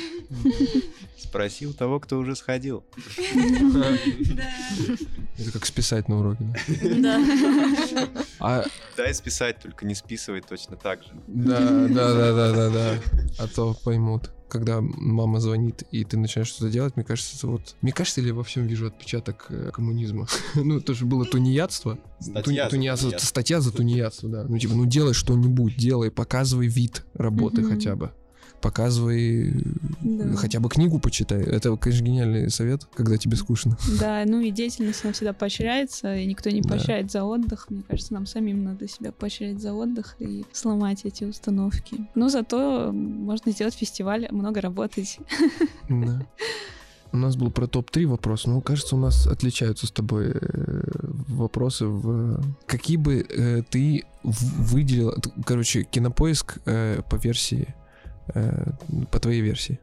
[1.18, 2.84] Спроси у того, кто уже сходил.
[5.38, 6.44] Это как списать на уроке.
[6.96, 7.20] Да.
[8.38, 8.64] А...
[8.96, 11.10] Дай списать, только не списывай точно так же.
[11.26, 12.98] Да, да, да, да, да, да.
[13.38, 17.76] А то поймут когда мама звонит, и ты начинаешь что-то делать, мне кажется, это вот...
[17.80, 20.26] Мне кажется, или во всем вижу отпечаток э, коммунизма.
[20.54, 21.98] ну, тоже было тунеядство.
[22.18, 24.44] Статья, Ту, тунеядство, статья за тунеядство, да.
[24.46, 28.12] Ну, типа, ну, делай что-нибудь, делай, показывай вид работы хотя бы
[28.60, 29.52] показывай,
[30.00, 30.36] да.
[30.36, 31.42] хотя бы книгу почитай.
[31.42, 33.76] Это, конечно, гениальный совет, когда тебе скучно.
[33.98, 37.20] Да, ну и деятельность, она всегда поощряется, и никто не поощряет да.
[37.20, 37.66] за отдых.
[37.70, 42.06] Мне кажется, нам самим надо себя поощрять за отдых и сломать эти установки.
[42.14, 45.18] Но зато можно сделать фестиваль, много работать.
[45.88, 46.26] Да.
[47.12, 50.82] У нас был про топ-3 вопрос, но кажется, у нас отличаются с тобой э,
[51.28, 52.40] вопросы в...
[52.66, 55.14] Какие бы э, ты выделил...
[55.44, 57.74] Короче, кинопоиск э, по версии
[59.10, 59.78] по твоей версии?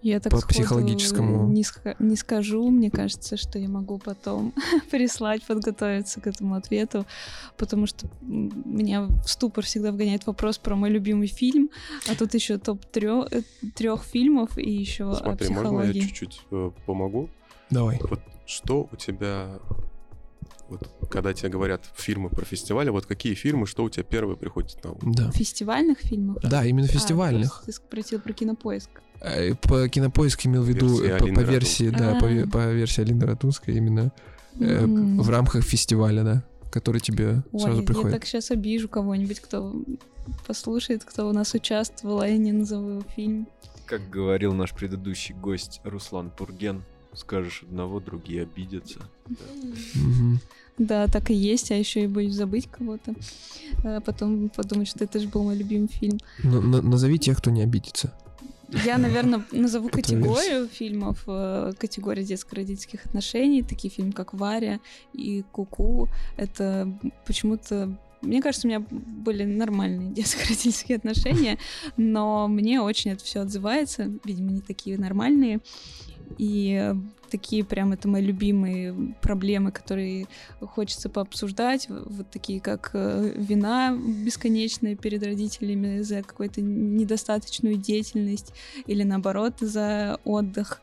[0.00, 1.64] Я так по психологическому не,
[1.98, 2.70] не скажу.
[2.70, 4.54] Мне кажется, что я могу потом
[4.90, 7.04] прислать, подготовиться к этому ответу,
[7.56, 11.70] потому что меня в ступор всегда вгоняет вопрос про мой любимый фильм,
[12.08, 13.42] а тут еще топ трех, э,
[13.74, 15.76] трех фильмов и еще Смотри, о психологии.
[15.76, 17.28] можно я чуть-чуть э, помогу?
[17.70, 17.98] Давай.
[18.00, 19.58] Вот что у тебя
[20.68, 24.82] вот когда тебе говорят фильмы про фестивали, вот какие фильмы, что у тебя первое приходит
[24.84, 25.12] на ум?
[25.14, 25.30] Да.
[25.32, 26.38] Фестивальных фильмов?
[26.42, 27.60] Да, именно а, фестивальных.
[27.62, 28.90] А, ты спросил про кинопоиск.
[29.20, 32.46] Э, по кинопоиск имел в виду э, по, по версии, да, по, а.
[32.46, 34.12] по версии Алины Ратунской именно
[34.60, 38.12] э, в рамках фестиваля, да, который тебе Ой, сразу приходит.
[38.12, 39.74] Я так сейчас обижу кого-нибудь, кто
[40.46, 43.48] послушает, кто у нас участвовал, а я не назову фильм.
[43.86, 46.82] Как говорил наш предыдущий гость Руслан Пурген,
[47.14, 49.00] скажешь одного, другие обидятся.
[49.94, 50.40] Мгм.
[50.78, 53.14] Да, так и есть, а еще и боюсь забыть кого-то.
[53.84, 56.18] А потом подумать, что это же был мой любимый фильм.
[56.44, 58.12] Ну, на- Назови тех, кто не обидится.
[58.84, 64.78] Я, наверное, назову категорию фильмов, э, категория детско-родительских отношений, такие фильмы, как «Варя»
[65.14, 66.08] и «Куку».
[66.36, 66.92] Это
[67.26, 71.56] почему-то мне кажется, у меня были нормальные детско-родительские отношения,
[71.96, 75.60] но мне очень это все отзывается, видимо, не такие нормальные.
[76.36, 76.94] И э,
[77.30, 80.26] такие прям это мои любимые проблемы, которые
[80.60, 88.52] хочется пообсуждать, вот такие как э, вина бесконечная перед родителями за какую-то недостаточную деятельность
[88.86, 90.82] или наоборот за отдых.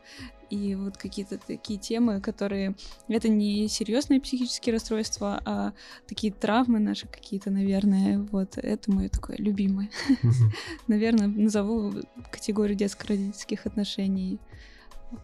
[0.50, 2.76] И вот какие-то такие темы, которые...
[3.08, 5.72] Это не серьезные психические расстройства, а
[6.06, 8.18] такие травмы наши какие-то, наверное.
[8.30, 9.90] Вот это мое такое любимое.
[10.86, 11.94] Наверное, назову
[12.30, 14.38] категорию детско-родительских отношений.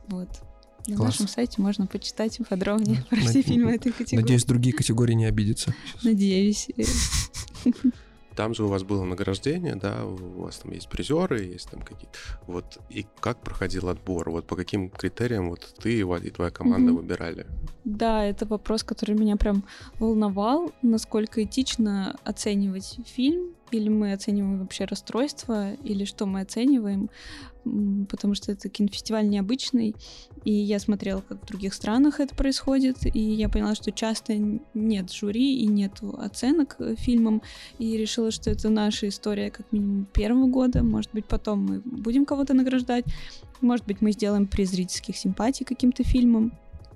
[0.08, 0.28] Вот.
[0.86, 1.10] На Класс.
[1.12, 4.22] нашем сайте можно почитать подробнее про все фильмы этой категории.
[4.22, 5.74] Надеюсь, другие категории не обидятся.
[6.02, 6.68] Надеюсь.
[8.36, 12.18] Там же у вас было награждение, да, у вас там есть призеры, есть там какие-то.
[12.46, 14.30] Вот, и как проходил отбор?
[14.30, 17.02] Вот по каким критериям вот ты и твоя команда Мгм.
[17.02, 17.46] выбирали?
[17.84, 19.64] Да, это вопрос, который меня прям
[19.98, 27.10] волновал, насколько этично оценивать фильм, или мы оцениваем вообще расстройство, или что мы оцениваем,
[28.08, 29.94] потому что это кинофестиваль необычный,
[30.44, 34.34] и я смотрела, как в других странах это происходит, и я поняла, что часто
[34.74, 37.42] нет жюри и нет оценок э, фильмам,
[37.78, 42.24] и решила, что это наша история как минимум первого года, может быть, потом мы будем
[42.24, 43.04] кого-то награждать,
[43.60, 46.52] может быть, мы сделаем приз зрительских симпатий каким-то фильмам,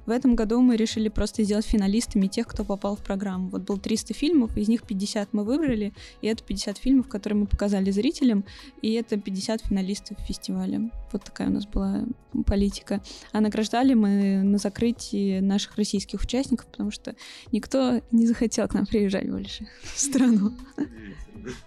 [0.07, 3.49] в этом году мы решили просто сделать финалистами тех, кто попал в программу.
[3.49, 5.93] Вот было 300 фильмов, из них 50 мы выбрали,
[6.23, 8.45] и это 50 фильмов, которые мы показали зрителям,
[8.83, 10.91] и это 50 финалистов фестиваля.
[11.13, 12.05] Вот такая у нас была
[12.47, 13.03] политика.
[13.33, 17.15] А награждали мы на закрытии наших российских участников, потому что
[17.53, 20.53] никто не захотел к нам приезжать больше в страну.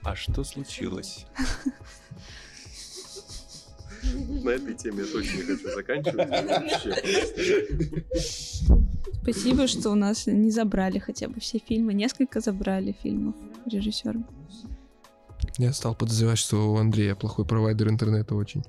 [0.03, 1.25] А что случилось?
[4.43, 6.29] На этой теме я точно не хочу заканчивать.
[9.21, 11.93] Спасибо, что у нас не забрали хотя бы все фильмы.
[11.93, 13.35] Несколько забрали фильмов
[13.65, 14.25] режиссером.
[15.57, 18.63] Я стал подозревать, что у Андрея плохой провайдер интернета очень.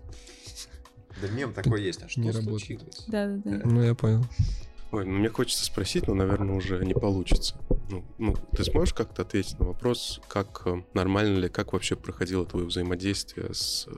[1.20, 2.61] Да мем такой есть, а что Не работает.
[2.61, 3.05] случилось?
[3.09, 3.61] Да-да-да.
[3.64, 4.24] Ну, я понял.
[4.93, 7.57] Ой, ну мне хочется спросить, но, наверное, уже не получится.
[7.91, 12.45] Ну, ну, ты сможешь как-то ответить на вопрос, как э, нормально ли, как вообще проходило
[12.45, 13.93] твое взаимодействие с э,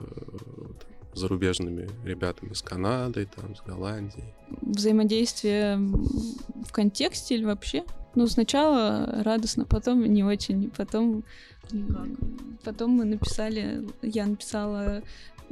[1.15, 4.33] зарубежными ребятами, с Канадой, там, с Голландией?
[4.61, 7.83] взаимодействие в контексте или вообще?
[8.15, 11.23] Ну, сначала радостно, потом не очень, потом...
[12.63, 15.01] Потом мы написали, я написала,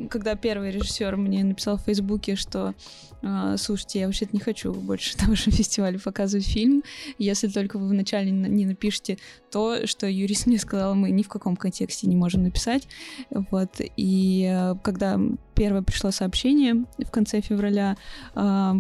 [0.10, 2.74] когда первый режиссер мне написал в Фейсбуке, что
[3.24, 6.84] а, слушайте, я вообще-то не хочу больше на вашем фестивале показывать фильм,
[7.18, 9.18] если только вы вначале на- не напишите
[9.52, 12.88] то, что юрист мне сказал, мы ни в каком контексте не можем написать.
[13.30, 13.80] Вот.
[13.98, 15.20] И э, когда
[15.56, 17.98] первое пришло сообщение в конце февраля,
[18.34, 18.76] а,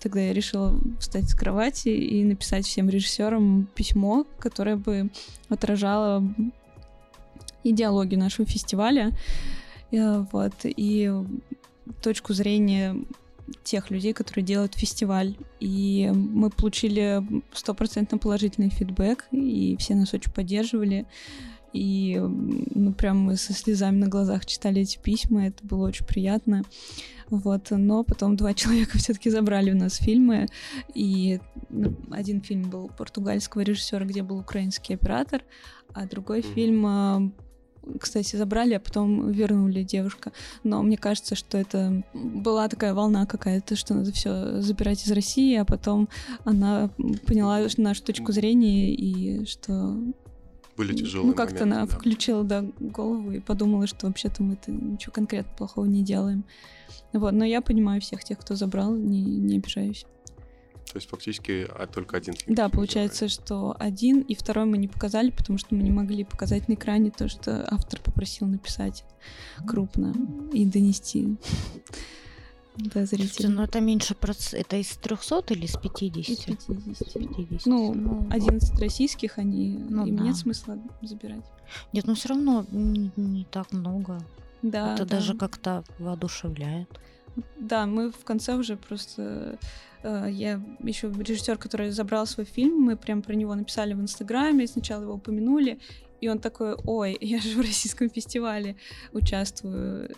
[0.00, 5.10] тогда я решила встать с кровати и написать всем режиссерам письмо, которое бы
[5.48, 6.24] отражало
[7.64, 9.12] идеологию нашего фестиваля.
[9.92, 10.54] Э, Вот.
[10.64, 11.12] И
[12.02, 12.96] точку зрения
[13.62, 15.36] тех людей, которые делают фестиваль.
[15.60, 17.22] И мы получили
[17.52, 21.06] стопроцентно положительный фидбэк, и все нас очень поддерживали.
[21.72, 26.62] И ну, прям мы со слезами на глазах читали эти письма, это было очень приятно.
[27.28, 30.46] Вот, но потом два человека все-таки забрали у нас фильмы,
[30.94, 35.42] и ну, один фильм был португальского режиссера, где был украинский оператор,
[35.92, 37.30] а другой фильм, а,
[38.00, 40.32] кстати, забрали, а потом вернули девушка.
[40.64, 45.56] Но мне кажется, что это была такая волна какая-то, что надо все забирать из России,
[45.56, 46.08] а потом
[46.44, 46.90] она
[47.26, 49.96] поняла нашу точку зрения и что
[50.76, 51.86] Были тяжелые ну, как-то она да.
[51.86, 56.44] включила да, голову и подумала, что вообще-то мы-то ничего конкретно плохого не делаем.
[57.12, 60.06] Вот, но я понимаю всех тех, кто забрал, не, не обижаюсь.
[60.92, 62.54] То есть фактически а, только один фильм.
[62.54, 66.68] Да, получается, что один и второй мы не показали, потому что мы не могли показать
[66.68, 69.04] на экране то, что автор попросил написать
[69.66, 70.14] крупно
[70.52, 71.36] и донести
[72.76, 73.48] до Слушайте, зрителей.
[73.48, 74.54] ну это меньше проц...
[74.54, 76.28] Это из 300 или из 50?
[76.28, 77.36] Из 50.
[77.36, 77.66] 50.
[77.66, 80.24] Ну, 11 российских, они Ну им да.
[80.24, 81.44] нет смысла забирать.
[81.92, 84.20] Нет, ну все равно не, не так много.
[84.62, 85.16] Да, это да.
[85.16, 86.88] даже как-то воодушевляет.
[87.56, 89.58] Да, мы в конце уже просто...
[90.02, 94.66] э, я еще режиссер, который забрал свой фильм, мы прям про него написали в Инстаграме,
[94.66, 95.78] сначала его упомянули,
[96.20, 98.76] И он такой, ой, я же в российском фестивале
[99.12, 100.14] участвую.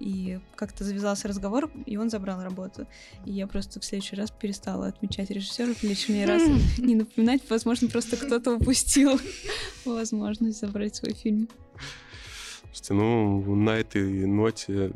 [0.00, 2.86] И как-то завязался разговор, и он забрал работу.
[3.26, 6.42] И я просто в следующий раз перестала отмечать режиссеров, лишний раз
[6.78, 7.42] не напоминать.
[7.50, 9.20] Возможно, просто кто-то упустил
[9.84, 11.48] возможность забрать свой фильм.
[12.72, 14.92] Слушайте, ну, на этой ноте...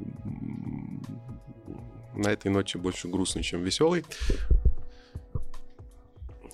[2.14, 4.02] На этой ноте больше грустный, чем веселый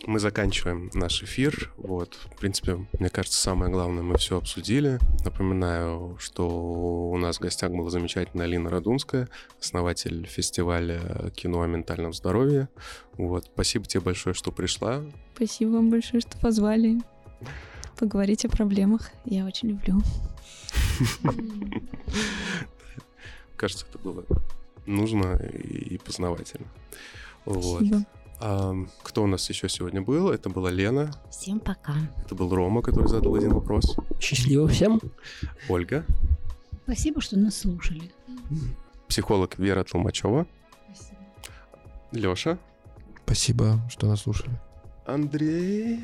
[0.07, 1.73] мы заканчиваем наш эфир.
[1.77, 4.99] Вот, в принципе, мне кажется, самое главное мы все обсудили.
[5.25, 9.29] Напоминаю, что у нас в гостях была замечательная Алина Радунская,
[9.61, 12.69] основатель фестиваля кино о ментальном здоровье.
[13.13, 15.03] Вот, спасибо тебе большое, что пришла.
[15.37, 17.01] Спасибо вам большое, что позвали
[18.03, 19.11] поговорить о проблемах.
[19.25, 20.03] Я очень люблю.
[23.57, 24.25] Кажется, это было
[24.87, 26.67] нужно и познавательно.
[27.45, 27.77] Вот.
[27.77, 28.05] Спасибо.
[28.41, 30.31] А, кто у нас еще сегодня был?
[30.31, 31.13] Это была Лена.
[31.31, 31.95] Всем пока.
[32.25, 33.97] Это был Рома, который задал один вопрос.
[34.21, 35.01] Счастливо всем.
[35.69, 36.05] Ольга.
[36.85, 38.11] Спасибо, что нас слушали.
[39.09, 40.47] Психолог Вера Толмачева.
[42.11, 42.59] Леша.
[43.25, 44.51] Спасибо, что нас слушали.
[45.07, 46.01] Андрей.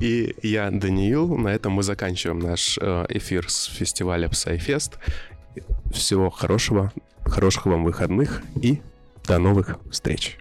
[0.00, 1.36] И я, Даниил.
[1.36, 4.94] На этом мы заканчиваем наш э, эфир с фестиваля Psyfest.
[5.92, 6.92] Всего хорошего,
[7.24, 8.80] хороших вам выходных и
[9.26, 10.38] до новых встреч.